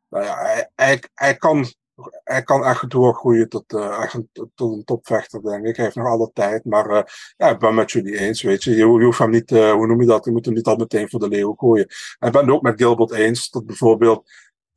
[0.09, 1.65] nou ja, hij, hij, hij, kan,
[2.23, 5.75] hij kan echt doorgroeien tot, eh, echt een, tot een topvechter, denk ik.
[5.75, 6.65] Hij heeft nog alle tijd.
[6.65, 7.03] Maar eh,
[7.37, 8.75] ja, ik ben met jullie eens, weet je.
[8.75, 10.25] Je, hoeft hem niet, eh, hoe noem je dat?
[10.25, 11.87] Je moet hem niet al meteen voor de leeuw gooien.
[12.19, 14.23] En ik ben het ook met Gilbert eens dat bijvoorbeeld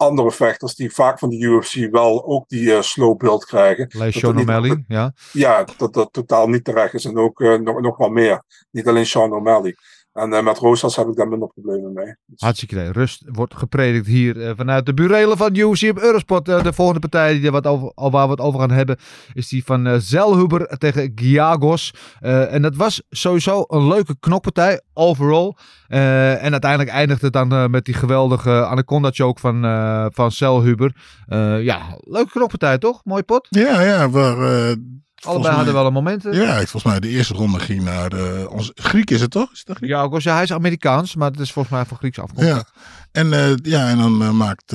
[0.03, 3.89] andere vechters die vaak van de UFC wel ook die eh, slow build krijgen.
[3.89, 5.13] Dat Sean O'Malley, ja.
[5.33, 7.05] Ja, dat dat totaal niet terecht is.
[7.05, 8.43] En ook nog, nog wel meer.
[8.71, 9.77] Niet alleen Sean O'Malley.
[10.13, 12.15] En eh, met Rosas heb ik daar minder problemen mee.
[12.27, 12.93] Dus- Hartstikke idee.
[12.93, 16.49] Rust wordt gepredikt hier eh, vanuit de burelen van UFC op Eurosport.
[16.49, 18.97] Eh, de volgende partij die er wat over, al waar we het over gaan hebben
[19.33, 21.95] is die van Zelhuber tegen Giagos.
[22.21, 25.55] Eh, en dat was sowieso een leuke knokpartij overall.
[25.89, 30.97] Eh, en uiteindelijk eindigde het dan met die geweldige anaconda choke van, eh van Zelhuber.
[31.27, 33.05] Eh, ja, leuke knokpartij toch?
[33.05, 33.47] Mooi pot.
[33.51, 34.77] Ja, ja, waar,
[35.25, 36.23] Allebei hadden wel een moment.
[36.31, 39.53] Ja, volgens mij de eerste ronde ging naar eh ons Griek is het toch?
[39.53, 39.91] Is het een Griek?
[39.91, 42.49] Giagos, ja, hij is Amerikaans, maar het is volgens mij van Grieks afkomst.
[42.49, 42.65] Ja.
[43.13, 44.75] En, eh, ja, en dan eh, maakt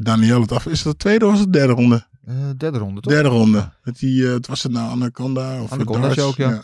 [0.00, 0.66] Daniel het af.
[0.66, 2.06] Is dat de tweede of was het de derde ronde?
[2.56, 3.12] Derde ronde toch?
[3.12, 3.70] Derde ronde.
[3.82, 5.62] Met die, het was het nou Anaconda?
[5.62, 6.62] Of Anaconda choke, ja.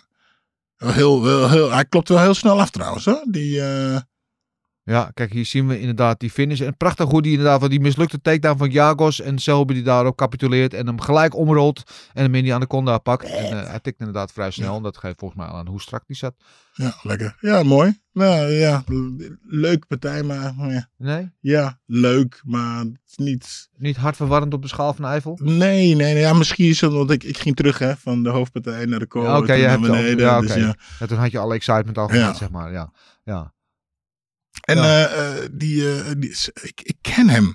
[0.76, 3.04] Wel Heel, wel heel, hij klopt wel heel snel af trouwens.
[3.04, 3.14] Hè?
[3.24, 3.60] Die,
[4.90, 6.60] Ja, kijk, hier zien we inderdaad die finish.
[6.60, 9.20] En prachtig hoe die inderdaad, van die mislukte takedown van Jagos.
[9.20, 11.82] En Selby die daarop capituleert en hem gelijk omrolt.
[12.12, 13.24] En hem in die anaconda pakt.
[13.24, 14.76] En eh, hij tikt inderdaad vrij snel.
[14.76, 16.34] En dat geeft volgens mij aan hoe strak die zat.
[16.72, 17.36] ja, lekker.
[17.40, 18.00] Ja, mooi.
[18.12, 21.30] Nou, ja, l- leuke partij, maar ja, Nee?
[21.40, 22.84] ja, leuk, maar
[23.16, 23.68] niet...
[23.76, 25.38] Niet hartverwarrend op de schaal van Eiffel?
[25.42, 26.18] Nee, nee, nee.
[26.18, 29.06] Ja, misschien is het omdat ik, ik ging terug hè, van de hoofdpartij naar de
[29.06, 29.22] kool.
[29.22, 30.18] Ja, oké, naar al- beneden.
[30.18, 30.74] ja, dus oké.
[30.98, 31.06] ja.
[31.06, 32.72] Toen had je alle excitement al gehad, zeg maar.
[32.72, 32.92] Ja,
[33.24, 33.52] ja.
[34.70, 35.06] En Ja.
[35.06, 35.84] eh, eh, die,
[36.18, 37.54] die is- ik, ik ken hem,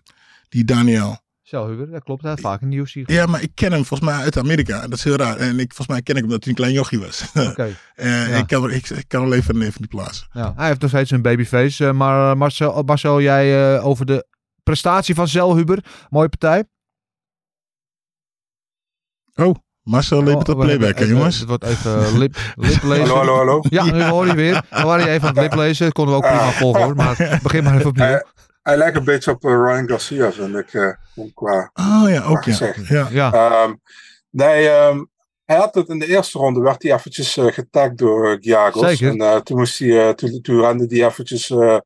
[0.49, 1.23] die Daniel.
[1.41, 2.23] Zelhuber, dat klopt.
[2.23, 3.15] Hij vaak in de UFC gedaan.
[3.15, 4.81] Ja, maar ik ken hem volgens mij uit Amerika.
[4.81, 5.37] Dat is heel raar.
[5.37, 7.25] En ik, volgens mij ken ik hem omdat hij een klein jochie was.
[7.49, 7.75] Oké.
[7.95, 8.25] Ja.
[8.25, 10.27] ik, kan, ik, ik kan wel even, even niet plaatsen.
[10.31, 11.91] Ja, hij heeft nog steeds een babyface.
[11.93, 14.27] maar Marcel, Marcel jij over de
[14.63, 15.83] prestatie van Zelhuber.
[16.09, 16.63] Mooie partij.
[19.35, 19.55] Oh,
[19.85, 21.39] Marcel levert op Oh, we hebben playback, hè, jongens?
[21.39, 23.07] Het wordt even lip, lip lezen.
[23.07, 23.59] Hallo, hallo, hallo.
[23.69, 24.63] Ja, nu hoor je weer.
[24.69, 25.85] We waren je even aan het lip lezen.
[25.85, 26.95] Dat konden we ook prima volgen hoor.
[26.95, 28.21] Maar begin maar even opnieuw.
[28.61, 30.73] Hij lijkt een beetje op eh, Ryan Garcia, vind ik.
[30.73, 30.89] eh,
[31.33, 32.73] qua, Oh ja, ook ja.
[32.89, 33.07] ja.
[33.11, 33.73] Ja, Ehm,
[34.29, 35.03] nee, ehm,
[35.45, 38.87] hij had het in de eerste ronde, werd hij eventjes eh, getagd door uh, Giagos.
[38.87, 39.09] Zeker.
[39.09, 41.77] En eh, toen, moest hij, eh, toen, toen rende hij eventjes, eh,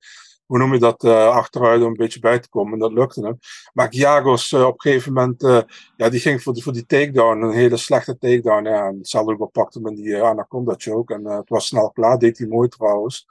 [0.49, 2.73] hoe noem je dat, eh, achteruit om een beetje bij te komen.
[2.73, 3.39] En dat lukte hem.
[3.73, 5.61] Maar Giagos eh, op een gegeven moment, eh,
[5.95, 8.65] ja, die ging voor, die- voor die takedown, een hele slechte takedown.
[8.67, 11.13] Ja, en Saldigo pakte in die Anaconda choke.
[11.13, 13.25] En het was snel klaar, deed hij mooi trouwens.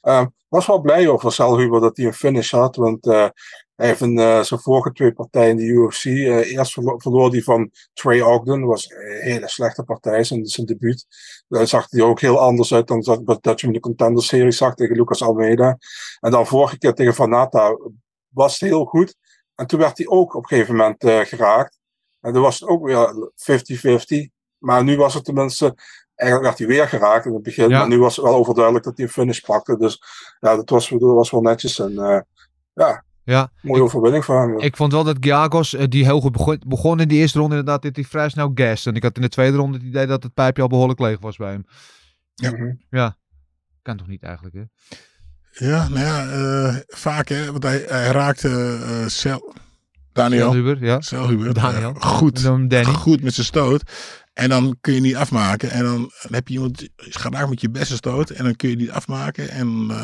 [0.00, 3.06] Ehm, was wel blij over Salhuber dat hij een finish had, want
[3.78, 7.30] hij heeft in eh, zijn vorige twee partijen in de UFC, eh, eerst verlo- verloor
[7.30, 11.06] hij van Trey Ogden, dat was een hele slechte partij, zijn, zijn debuut.
[11.48, 14.22] Daar zag hij ook heel anders uit dan dat, dat je hem in de contender
[14.22, 15.78] serie zag tegen Lucas Almeida.
[16.20, 17.76] En dan vorige keer tegen Vanata
[18.28, 19.14] was het heel goed.
[19.54, 21.78] En toen werd hij ook op een gegeven moment eh, geraakt.
[22.20, 23.30] En toen was het ook weer
[24.26, 24.28] 50-50.
[24.58, 25.74] Maar nu was het tenminste,
[26.14, 27.68] eigenlijk werd hij weer geraakt in het begin.
[27.68, 27.78] Ja.
[27.78, 29.76] Maar nu was het wel overduidelijk dat hij een finish pakte.
[29.76, 30.02] Dus
[30.40, 31.78] ja, dat was, dat was wel netjes.
[31.78, 32.20] En eh,
[32.72, 33.50] ja, ja.
[33.62, 34.58] mooie overwinning voor hem.
[34.58, 34.64] ja.
[34.64, 37.56] Ik vond wel dat Giagos, eh, die heel goed begon, begon in die eerste ronde,
[37.56, 38.86] inderdaad, dit hij vrij snel gas.
[38.86, 41.20] En ik had in de tweede ronde het idee dat het pijpje al behoorlijk leeg
[41.20, 41.64] was bij hem.
[42.54, 42.72] Mhm.
[42.90, 43.16] Ja,
[43.82, 44.62] kan toch niet eigenlijk, hè?
[45.66, 49.54] Ja, nou ja, eh, vaak hè, want hij, hij raakte eh Cel,
[50.12, 51.00] Daniel, Huber, ja.
[51.00, 51.94] Celhuber, Daniel.
[51.94, 52.92] eh, goed, Dan Danny.
[52.92, 53.82] goed met zijn stoot.
[54.38, 55.70] En dan kun je niet afmaken.
[55.70, 58.30] En dan, heb je iemand is geraakt met je beste stoot.
[58.30, 59.50] En dan kun je die afmaken.
[59.50, 60.02] En eh,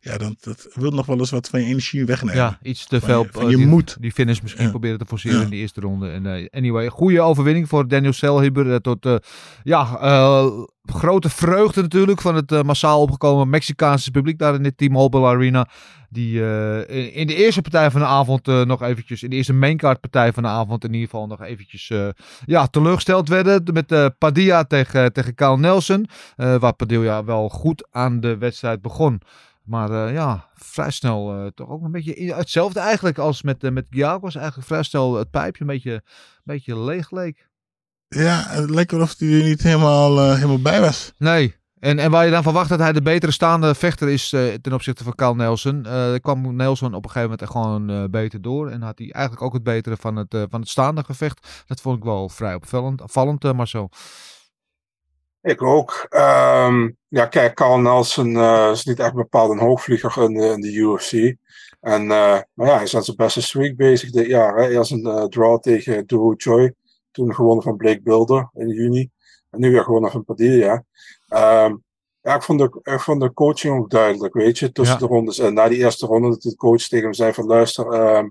[0.00, 2.36] ja, dan, dat wil nog wel eens wat van je energie wegnemen.
[2.36, 3.22] Ja, iets te Van veel.
[3.22, 3.96] je- van eh, je die, moed.
[4.00, 4.70] Die finish misschien Ja.
[4.70, 5.44] proberen te forceren Ja.
[5.44, 6.08] in de eerste ronde.
[6.10, 8.80] En, eh, anyway, goede overwinning voor Daniel Selhibber.
[8.80, 9.16] tot eh,
[9.62, 9.82] ja,
[10.90, 15.68] grote vreugde natuurlijk van het eh, massaal opgekomen Mexicaanse publiek daar in dit T-Mobile Arena.
[16.10, 19.52] Die eh, in- de eerste partij van de avond eh, nog eventjes, in de eerste
[19.52, 21.92] maincard partij van de avond in ieder geval nog eventjes
[22.44, 23.62] ja, teleurgesteld werden.
[23.72, 26.06] Met Padilla tegen, tegen Kyle Nelson.
[26.36, 29.20] waar Padilla wel goed aan de wedstrijd begon.
[29.62, 34.34] Maar ja, vrij snel toch ook een beetje hetzelfde eigenlijk als met, eh met Giagos.
[34.34, 36.02] Eigenlijk vrij snel het pijpje een beetje, een
[36.44, 37.47] beetje leeg leek.
[38.08, 41.12] Ja, het leek wel of hij er niet helemaal, eh, helemaal bij was.
[41.18, 41.56] Nee.
[41.78, 44.72] En, en waar je dan verwacht dat hij de betere staande vechter is eh, ten
[44.72, 45.84] opzichte van Carl Nelson.
[45.84, 48.70] eh, kwam Nelson op een gegeven moment er gewoon eh, beter door.
[48.70, 51.64] En had hij eigenlijk ook het betere van het, eh, van het staande gevecht.
[51.66, 53.90] Dat vond ik wel vrij opvallend, opvallend Marcel.
[55.42, 56.06] Ik ook.
[56.08, 60.60] Ehm, ja, kijk, Carl Nelson eh, is niet echt bepaald een hoogvlieger in de, in
[60.60, 61.36] de UFC.
[61.80, 64.56] En, eh, maar ja, hij is aan zijn beste streak bezig dit jaar.
[64.56, 64.68] Hè.
[64.68, 66.72] Eerst een draw tegen Duru Choi.
[67.10, 69.10] Toen gewonnen van Blake Builder in juni.
[69.50, 70.84] En nu weer gewonnen van Padilla.
[71.28, 71.76] Ehm,
[72.22, 74.72] ja, ik vond, de, ik vond de coaching ook duidelijk, weet je.
[74.72, 75.06] Tussen Ja.
[75.06, 75.38] de rondes.
[75.38, 77.86] En na die eerste ronde dat de coach tegen hem zei van luister...
[77.92, 78.28] ehm,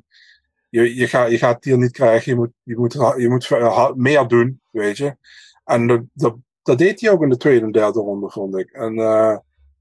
[0.69, 2.31] je, je, gaat, je gaat het hier niet krijgen.
[2.31, 5.15] Je moet, je moet, je moet ha- meer doen, weet je.
[5.63, 8.71] En dat, dat, dat deed hij ook in de tweede en derde ronde, vond ik.
[8.71, 9.37] En eh,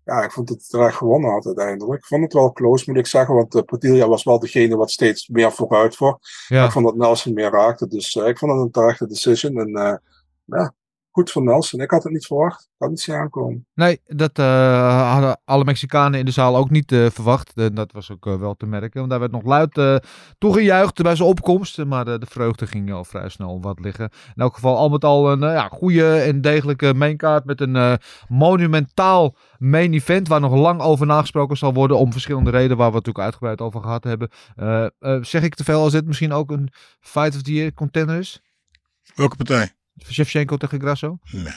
[0.07, 2.01] ja, ik vond dat hij terecht gewonnen had uiteindelijk.
[2.01, 3.35] Ik vond het wel close, moet ik zeggen.
[3.35, 6.19] Want uh, Padilla was wel degene wat steeds meer vooruit voor.
[6.49, 6.65] Ja.
[6.65, 7.87] Ik vond dat Nelson meer raakte.
[7.87, 9.59] Dus eh, ik vond het een terechte decision.
[9.59, 9.97] En eh,
[10.45, 10.75] ja,
[11.17, 11.81] goed voor Nelson.
[11.81, 12.63] Ik had het niet verwacht.
[12.63, 13.67] Ik had niet zien aankomen.
[13.75, 17.53] Nee, dat eh, hadden alle Mexicanen in de zaal ook niet eh, verwacht.
[17.55, 18.99] En dat was ook eh, wel te merken.
[18.99, 19.97] Want daar werd nog luid eh,
[20.39, 21.85] toegejuicht bij zijn opkomst.
[21.85, 24.11] Maar de, de vreugde ging al vrij snel wat liggen.
[24.35, 27.45] In elk geval al met al een ja, goede en degelijke mainkaart.
[27.45, 27.95] Met een eh,
[28.29, 30.29] monumentaal main event.
[30.29, 31.99] Waar nog lang over nagesproken zal worden.
[31.99, 34.29] Om verschillende redenen waar we het natuurlijk uitgebreid over gehad hebben.
[34.57, 37.73] Eh, eh, zeg ik te veel als dit misschien ook een Fight of the Year
[37.73, 38.41] contender is?
[39.15, 39.76] Welke partij?
[40.05, 41.19] Shevchenko tegen Grasso?
[41.31, 41.55] Nee.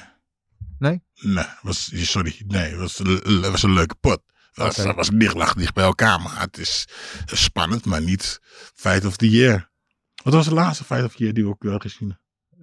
[0.80, 1.02] Nee?
[1.22, 2.42] Nee, was, sorry.
[2.48, 3.02] Nee, het was,
[3.50, 4.22] was een leuke pot.
[4.52, 6.22] Het was, was dicht, lag dicht bij elkaar.
[6.22, 6.86] Maar het is
[7.26, 8.40] spannend, maar niet
[8.76, 9.70] Fight of the Year.
[10.24, 12.18] Wat was de laatste Fight of the Year die we ook wel gezien hebben?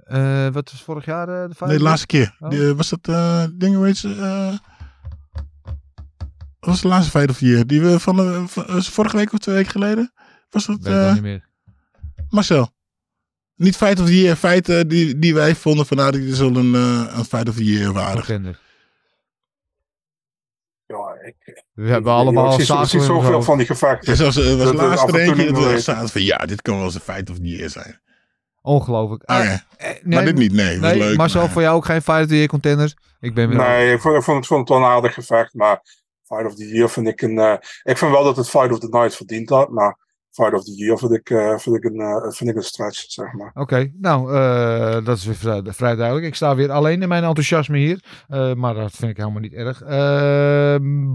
[0.07, 1.66] Eh, wat was vorig jaar eh, de Fight?
[1.66, 2.37] Nee, de laatste keer.
[2.39, 2.51] Oh.
[2.51, 4.14] Die, eh, was dat eh ding, weet je?
[4.14, 4.59] eh,
[6.61, 7.66] wat was de laatste Fight of the Year?
[7.66, 8.49] Die we van,
[8.83, 10.12] vorige week of twee weken geleden?
[10.51, 11.49] Was dat Weet ik eh, niet meer.
[12.29, 12.74] Marcel?
[13.57, 16.57] Niet Fight of the Year, feiten die, die wij vonden van nou, dit is wel
[16.57, 18.26] een, eh, een Fight of the Year waardig.
[18.26, 18.59] Contender.
[20.86, 24.11] Ja, ik, We hebben allemaal ik zie, ik zie zoveel van die gevechten.
[24.11, 26.84] Ja, zoals, eh, was laatste toe eentje dat er staat van ja, dit kan wel
[26.84, 28.00] eens een Fight of the Year zijn.
[28.62, 29.22] Ongelooflijk.
[29.22, 29.32] Oké.
[29.32, 30.78] Eh, eh, maar dit niet, nee.
[30.78, 31.16] Nee, leuk.
[31.16, 32.96] Marcel, maar- voor jou ook geen Fight of the Year contenders?
[33.20, 33.59] Ik ben weer...
[33.59, 35.80] Nee, ik vond, ik vond het, vond het wel een aardig gevecht, maar
[36.24, 37.38] Fight of the Year vind ik een...
[37.38, 37.52] eh,
[37.82, 39.98] ik vind wel dat het Fight of the Night verdient had, maar
[40.37, 43.05] Fight of the Year vind ik, eh, vind ik, een, eh, vind ik een stretch,
[43.11, 43.51] zeg maar.
[43.55, 46.26] Oké, nou, eh, dat is weer vrij, vrij duidelijk.
[46.26, 48.05] Ik sta weer alleen in mijn enthousiasme hier.
[48.28, 49.82] Eh, maar dat vind ik helemaal niet erg.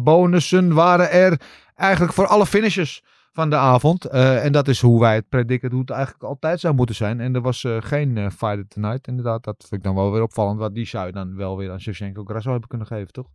[0.03, 1.41] Bonussen waren er
[1.75, 4.05] eigenlijk voor alle finishes van de avond.
[4.05, 7.19] Eh, en dat is hoe wij het prediken, hoe het eigenlijk altijd zou moeten zijn.
[7.19, 9.43] En er was eh, geen eh Fight of the Night, inderdaad.
[9.43, 10.59] Dat vind ik dan wel weer opvallend.
[10.59, 13.27] Want die zou je dan wel weer aan Shevchenko Grasso hebben kunnen geven, toch?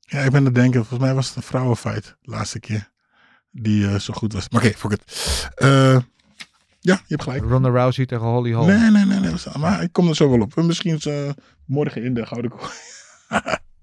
[0.00, 2.92] Ja, ik ben aan het denken, volgens mij was het een vrouwenfight de laatste keer.
[3.54, 4.48] Die eh, zo goed was.
[4.48, 5.02] Maar oké, fuck it.
[5.54, 5.98] Eh,
[6.80, 7.42] ja, je hebt gelijk.
[7.42, 8.66] Ronda Rousey tegen Holly Holm.
[8.66, 9.32] Nee, nee, nee, nee.
[9.58, 10.54] Maar ik kom er zo wel op.
[10.56, 11.30] Misschien is, eh,
[11.64, 12.72] morgen in de Gouden Kooi.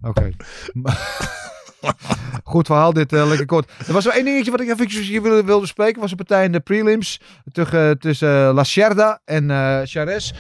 [0.02, 0.32] Oké.
[2.44, 3.72] Goed verhaal dit, lekker kort.
[3.88, 6.02] Er was wel één dingetje wat ik even hier wilde, wilde bespreken.
[6.02, 7.20] was een partij in de prelims
[7.52, 10.34] tussen, tussen eh, La Cerda en eh Chares.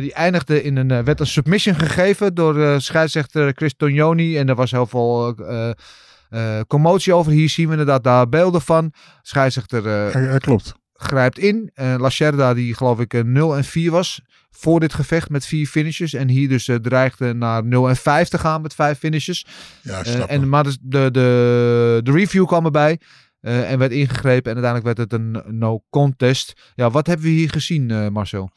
[0.00, 4.38] Die eindigde in een, werd een submission gegeven door scheidsrechter Chris Tognoni.
[4.38, 5.34] En er was heel veel
[6.36, 7.32] eh, eh, commotie over.
[7.32, 8.92] Hier zien we inderdaad daar beelden van.
[9.22, 10.74] Scheidsrechter eh, Ja, klopt.
[10.92, 11.70] grijpt in.
[11.74, 14.20] Eh La Cerda, die geloof ik eh, 0 en 4 was
[14.50, 16.12] voor dit gevecht met vier finishes.
[16.14, 19.46] En hier dus eh, dreigde naar 0 en 5 te gaan met vijf finishes.
[19.82, 23.00] Ja, Eh, snap en, maar de, de, de, de review kwam erbij.
[23.40, 24.52] eh, en werd ingegrepen.
[24.56, 26.72] En uiteindelijk werd het een no contest.
[26.74, 28.50] Ja, wat hebben we hier gezien, eh, Marcel?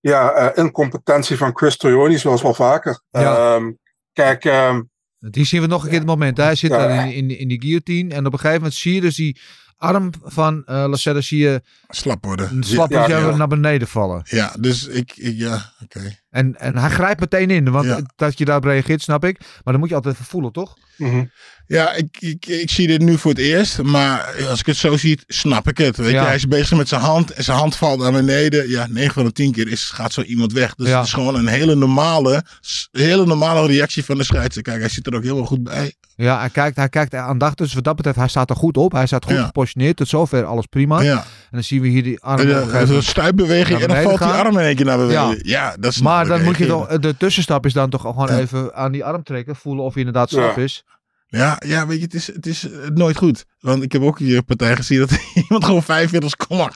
[0.00, 3.00] Ja, eh, incompetentie van Chris Toyoni, zoals wel vaker.
[3.10, 3.54] Ja.
[3.54, 3.72] Ehm,
[4.12, 4.82] kijk, ehm,
[5.20, 6.36] Die zien we nog een keer het moment.
[6.36, 8.14] Hij zit daar in, in, in die guillotine.
[8.14, 9.38] En op een gegeven moment zie je dus die
[9.76, 12.64] arm van eh La Cerda zie je Slap worden.
[12.64, 13.36] slap Ja, ja.
[13.36, 14.22] naar beneden vallen.
[14.24, 16.18] Ja, dus ik, ik ja, oké.
[16.30, 17.70] En, en hij grijpt meteen in.
[17.70, 18.00] Want Ja.
[18.16, 19.38] dat je daarop reageert, snap ik.
[19.40, 20.76] Maar dan moet je altijd even voelen, toch?
[20.96, 21.24] mhm.
[21.68, 23.82] Ja, ik, ik, ik zie dit nu voor het eerst.
[23.82, 25.96] Maar als ik het zo zie, snap ik het.
[25.96, 26.20] Weet Ja.
[26.20, 28.68] je, hij is bezig met zijn hand en zijn hand valt naar beneden.
[28.68, 30.74] Ja, 9 van de 10 keer is, gaat zo iemand weg.
[30.74, 30.96] Dus Ja.
[30.96, 32.44] het is gewoon een hele normale,
[32.92, 34.62] hele normale reactie van de scheidsrechter.
[34.62, 35.94] Kijk, hij zit er ook heel goed bij.
[36.16, 37.64] Ja, hij kijkt, hij kijkt aandachtig.
[37.66, 38.92] Dus wat dat betreft, hij staat er goed op.
[38.92, 39.44] Hij staat goed Ja.
[39.44, 39.96] gepositioneerd.
[39.96, 41.00] Tot zover alles prima.
[41.00, 41.16] Ja.
[41.16, 42.40] En dan zien we hier die arm.
[42.40, 45.28] Een eh, Een stuipbeweging en dan valt die arm in één keer naar beneden.
[45.30, 45.36] Ja.
[45.42, 48.38] Ja, dat is Maar dan moet je toch, de tussenstap is dan toch gewoon Ja.
[48.38, 49.56] even aan die arm trekken.
[49.56, 50.62] Voelen of hij inderdaad slap Ja.
[50.62, 50.84] is.
[51.28, 53.44] Ja, ja, weet je, het is, het is eh, nooit goed.
[53.60, 55.10] Want ik heb ook hier een partij gezien dat
[55.42, 56.70] iemand gewoon 45 seconden...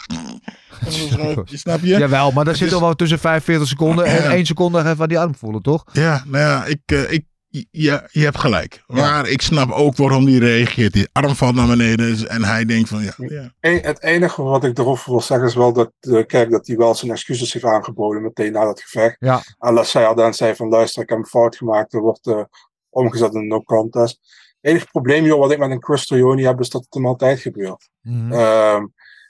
[1.44, 1.86] Je snap je?
[1.98, 4.30] Jawel, maar daar zit is- toch wel tussen 45 seconden en Ja.
[4.34, 5.84] 1 seconde even aan die arm voelen, toch?
[5.92, 7.24] Ja, nou ja, ik, eh, ik,
[7.70, 8.82] ja, je hebt gelijk.
[8.86, 10.92] Maar ik snap ook waarom die reageert.
[10.92, 13.14] Die arm valt naar beneden en hij denkt van ja.
[13.16, 13.52] ja.
[13.60, 16.76] E- het enige wat ik erover wil zeggen is wel dat, eh, kijk, dat hij
[16.76, 19.16] wel zijn excuses heeft aangeboden meteen na dat gevecht.
[19.18, 19.42] Ja.
[19.58, 22.44] En Lacerda en zei van luister, ik heb een fout gemaakt, er wordt eh,
[22.88, 24.18] omgezet in een no contest.
[24.60, 27.06] Het enige probleem joh, wat ik met een Chris Toyoni heb, is dat het hem
[27.06, 27.88] altijd gebeurt.
[28.00, 28.32] Mhm.
[28.32, 28.86] Ehm,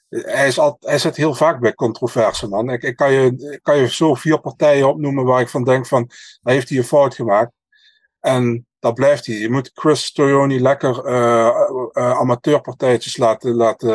[0.09, 2.71] hij, is al, hij zit heel vaak bij controverse, man.
[2.71, 5.87] Ik, ik, kan je, ik kan je zo vier partijen opnoemen waar ik van denk
[5.87, 6.11] van,
[6.43, 7.53] hij heeft hij een fout gemaakt.
[8.21, 9.35] En dat blijft hij.
[9.37, 11.47] Je moet Chris Toyoni lekker eh,
[11.93, 13.95] eh, amateurpartijtjes laten, laten,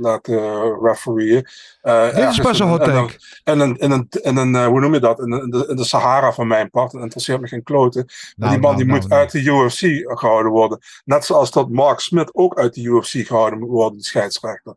[0.00, 0.40] laten
[0.82, 1.46] refereeën.
[1.80, 3.18] Eh, Dit is pas een hot take.
[3.44, 5.18] En een, in een, in een, eh, hoe noem je dat?
[5.18, 6.92] In, de- in de, in de Sahara van mijn part.
[6.92, 8.04] Dat interesseert me geen kloten.
[8.06, 10.78] Maar Nou, die man nou, die nou, moet uit de UFC gehouden worden.
[11.04, 14.74] Net zoals dat Mark Smith ook uit de UFC gehouden moet worden, die scheidsrechter.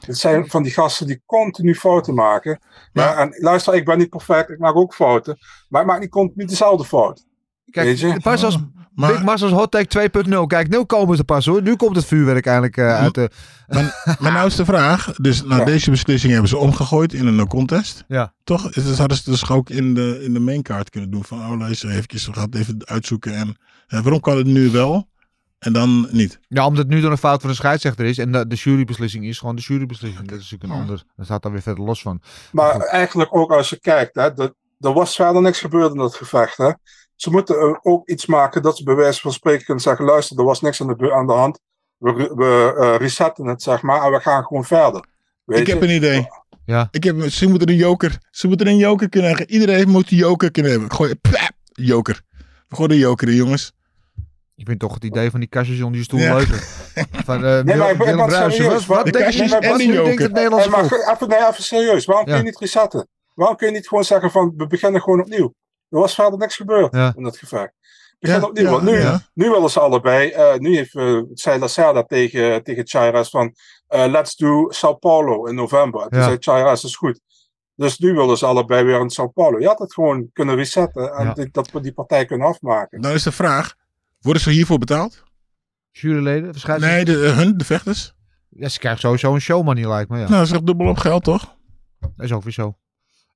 [0.00, 2.58] Het zijn van die gasten die continu fouten maken.
[2.92, 5.38] Ja, en luister, ik ben niet perfect, ik maak ook fouten.
[5.68, 7.24] Maar ik maak niet continu dezelfde fout.
[7.70, 8.08] Weet je?
[8.08, 8.58] Kijk, pas als
[8.92, 10.46] Maar- Big Masters Hot Take 2.0.
[10.46, 11.62] Kijk, nu komen ze pas hoor.
[11.62, 13.30] Nu komt het vuurwerk eindelijk eh, uit de...
[14.18, 15.12] Maar nou is de vraag.
[15.16, 15.64] Dus na Ja.
[15.64, 18.04] deze beslissing hebben ze omgegooid in een contest.
[18.08, 18.32] Ja.
[18.44, 18.72] Toch?
[18.72, 21.24] Dus hadden ze dus ook in de, in de maincard kunnen doen.
[21.24, 23.34] Van oh luister eventjes, we gaan het even uitzoeken.
[23.34, 23.56] En
[23.86, 25.08] eh, waarom kan het nu wel
[25.58, 26.38] en dan niet?
[26.48, 28.18] Ja, omdat het nu door een fout van de scheidsrechter is.
[28.18, 30.28] En de, de jurybeslissing is gewoon de jurybeslissing.
[30.28, 31.02] Dat is natuurlijk een ander.
[31.16, 32.20] Dat staat daar weer verder los van.
[32.52, 32.86] Maar Goed.
[32.86, 36.56] eigenlijk ook als je kijkt, hè, dat, er was verder niks gebeurd in dat gevecht.
[36.56, 36.72] Hè.
[37.16, 40.44] Ze moeten ook iets maken dat ze bij wijze van spreken kunnen zeggen: luister, er
[40.44, 41.60] was niks aan de, aan de hand.
[41.96, 45.04] We, we eh, resetten het, zeg maar, en we gaan gewoon verder.
[45.44, 45.72] Weet ik je?
[45.72, 46.28] heb een idee.
[46.64, 46.88] Ja.
[46.90, 48.18] Ik heb, ze moeten een joker.
[48.30, 49.50] Ze moeten een joker kunnen hebben.
[49.50, 50.92] Iedereen moet een joker kunnen hebben.
[50.92, 52.20] Gooi, pap, joker.
[52.68, 53.72] We gooien een joker in, jongens.
[54.56, 56.34] Ik vind toch het idee van die kastjes onder je stoel Ja.
[56.36, 56.58] leuker.
[57.24, 58.86] Van, eh Nee, maar ik ben- serieus.
[58.86, 60.22] Wat, wat De denk je, wat en die denkt joker.
[60.22, 62.04] het Nederlandse Hey, maar even, nee, even serieus.
[62.04, 63.08] Waarom kun je niet resetten?
[63.34, 65.54] Waarom kun je niet gewoon zeggen van we beginnen gewoon opnieuw?
[65.96, 67.12] Er was verder niks gebeurd Ja.
[67.16, 67.72] in dat gevecht.
[68.18, 68.80] Ja, opnieuw.
[68.80, 69.20] nu, ja.
[69.34, 70.30] nu willen ze allebei.
[70.30, 73.54] eh, nu heeft uh, zei Lacerda tegen, tegen Chairas van
[73.86, 76.00] eh, let's do Sao Paulo in november.
[76.02, 76.24] En toen Ja.
[76.24, 77.20] zei Chairas is goed.
[77.74, 79.58] Dus nu willen ze allebei weer in Sao Paulo.
[79.60, 83.00] Je had het gewoon kunnen resetten en dat we die partij kunnen afmaken.
[83.00, 83.74] Dan is de vraag.
[84.20, 85.24] Worden ze hiervoor betaald?
[85.90, 86.88] Juryleden, verschijnen.
[86.88, 88.14] Nee, de, hun, de vechters.
[88.48, 90.16] Ja, ze krijgen sowieso een showmoney lijkt me.
[90.18, 90.22] Ja.
[90.22, 91.54] Nou, dat is echt dubbel op geld, toch?
[92.18, 92.76] Is ook weer zo.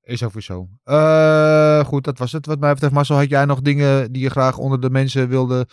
[0.03, 0.69] Is weer zo.
[0.85, 2.47] Eh, goed, dat was het.
[2.47, 5.67] Wat mij betreft, Marcel, had jij nog dingen die je graag onder de mensen wilde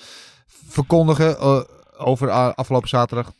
[0.67, 1.59] verkondigen eh,
[1.97, 3.31] over afgelopen zaterdag?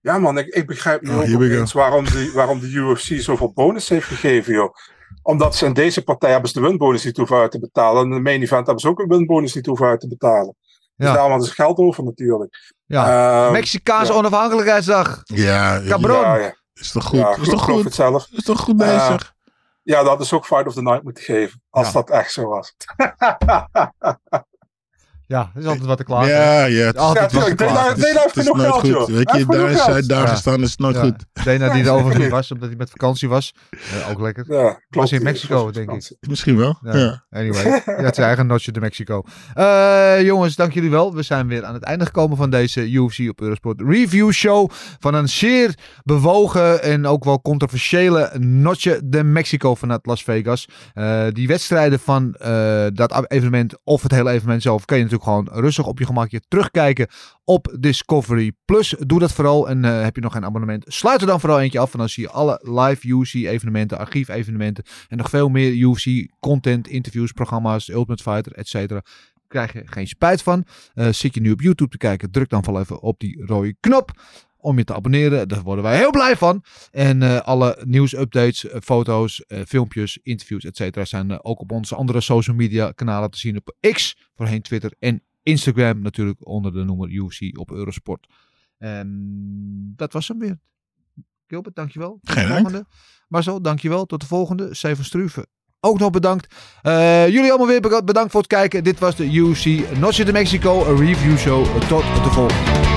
[0.00, 3.52] Ja man, ik, ik begrijp nu Oh, ook opeens waarom, die, waarom de UFC zoveel
[3.52, 4.74] bonus heeft gegeven, joh.
[5.22, 8.02] Omdat ze in deze partij hebben ze de winbonus niet hoeven uit te betalen.
[8.02, 10.54] En in de main event hebben ze ook een winbonus niet hoeven uit te betalen.
[10.96, 11.12] Dus Ja.
[11.12, 12.72] daar hadden ze geld over natuurlijk.
[12.86, 13.42] Ja.
[13.44, 14.18] Ehm, Mexicaanse ja.
[14.18, 15.20] onafhankelijkheidsdag.
[15.24, 16.20] Ja, Cabron.
[16.20, 16.54] Ja, ja.
[16.74, 17.18] is toch goed?
[17.18, 17.84] ja, is toch goed?
[17.84, 18.28] het zelf.
[18.30, 19.34] Is toch goed bezig?
[19.88, 21.62] Ja, dat is ook Fight of the Night moeten geven.
[21.70, 21.92] Als Ja.
[21.92, 22.74] dat echt zo was.
[25.28, 26.28] Ja, er is altijd wat te klagen.
[26.28, 26.86] Ja, ja.
[26.86, 28.00] het is- Altijd Ja, wat te klagen.
[28.00, 28.88] Dana heeft het is genoeg nooit geld, goed.
[28.90, 29.06] joh.
[29.06, 30.26] Weet je, daar is hij daar Ja.
[30.28, 31.00] gestaan, is het nooit Ja.
[31.02, 31.24] goed.
[31.44, 33.54] Dana die er overigens was, omdat hij met vakantie was.
[33.70, 34.44] Eh, ook lekker.
[34.48, 34.80] Ja, klopt.
[34.90, 36.16] Was in Mexico, was denk ik.
[36.20, 36.78] Misschien wel.
[36.82, 36.96] Ja.
[36.96, 37.24] Ja.
[37.30, 39.22] Anyway, had zijn eigen notje de Mexico.
[39.54, 41.14] Eh, jongens, dank jullie wel.
[41.14, 44.70] We zijn weer aan het einde gekomen van deze UFC op Eurosport review show.
[44.98, 45.74] Van een zeer
[46.04, 50.68] bewogen en ook wel controversiële notje de Mexico vanuit Las Vegas.
[50.94, 55.16] Eh, die wedstrijden van eh, dat evenement of het hele evenement zelf kan je natuurlijk
[55.22, 57.08] gewoon rustig op je gemakje terugkijken
[57.44, 58.94] op Discovery Plus.
[58.98, 60.84] Doe dat vooral en eh, heb je nog geen abonnement.
[60.86, 64.28] Sluit er dan vooral eentje af en dan zie je alle live UFC evenementen, archief
[64.28, 69.02] evenementen en nog veel meer UFC content, interviews, programma's, Ultimate Fighter, et cetera.
[69.48, 70.64] Krijg je geen spijt van.
[70.94, 73.76] Eh, zit je nu op YouTube te kijken, druk dan wel even op die rode
[73.80, 74.12] knop
[74.60, 75.48] om je te abonneren.
[75.48, 76.64] Daar worden wij heel blij van.
[76.90, 81.94] En eh, alle nieuwsupdates, eh, foto's, eh, filmpjes, interviews, et cetera zijn ook op onze
[81.94, 86.84] andere social media kanalen te zien op X, voorheen Twitter en Instagram natuurlijk onder de
[86.84, 88.26] noemer UFC op Eurosport.
[88.78, 90.58] En dat was hem weer.
[91.46, 92.18] Gilbert, dankjewel.
[92.20, 92.60] Tot de Geen dank.
[92.60, 92.86] volgende.
[93.28, 94.06] Marcel, dankjewel.
[94.06, 94.74] Tot de volgende.
[94.74, 95.46] Steven Struve.
[95.80, 96.54] Ook nog bedankt.
[96.82, 98.84] Jullie allemaal weer bedankt voor het kijken.
[98.84, 101.64] Dit was de UFC Noche de Mexico review show.
[101.88, 102.87] Tot de volgende.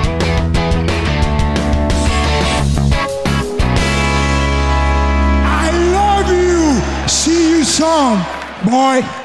[8.02, 8.18] on,
[8.66, 9.22] boy.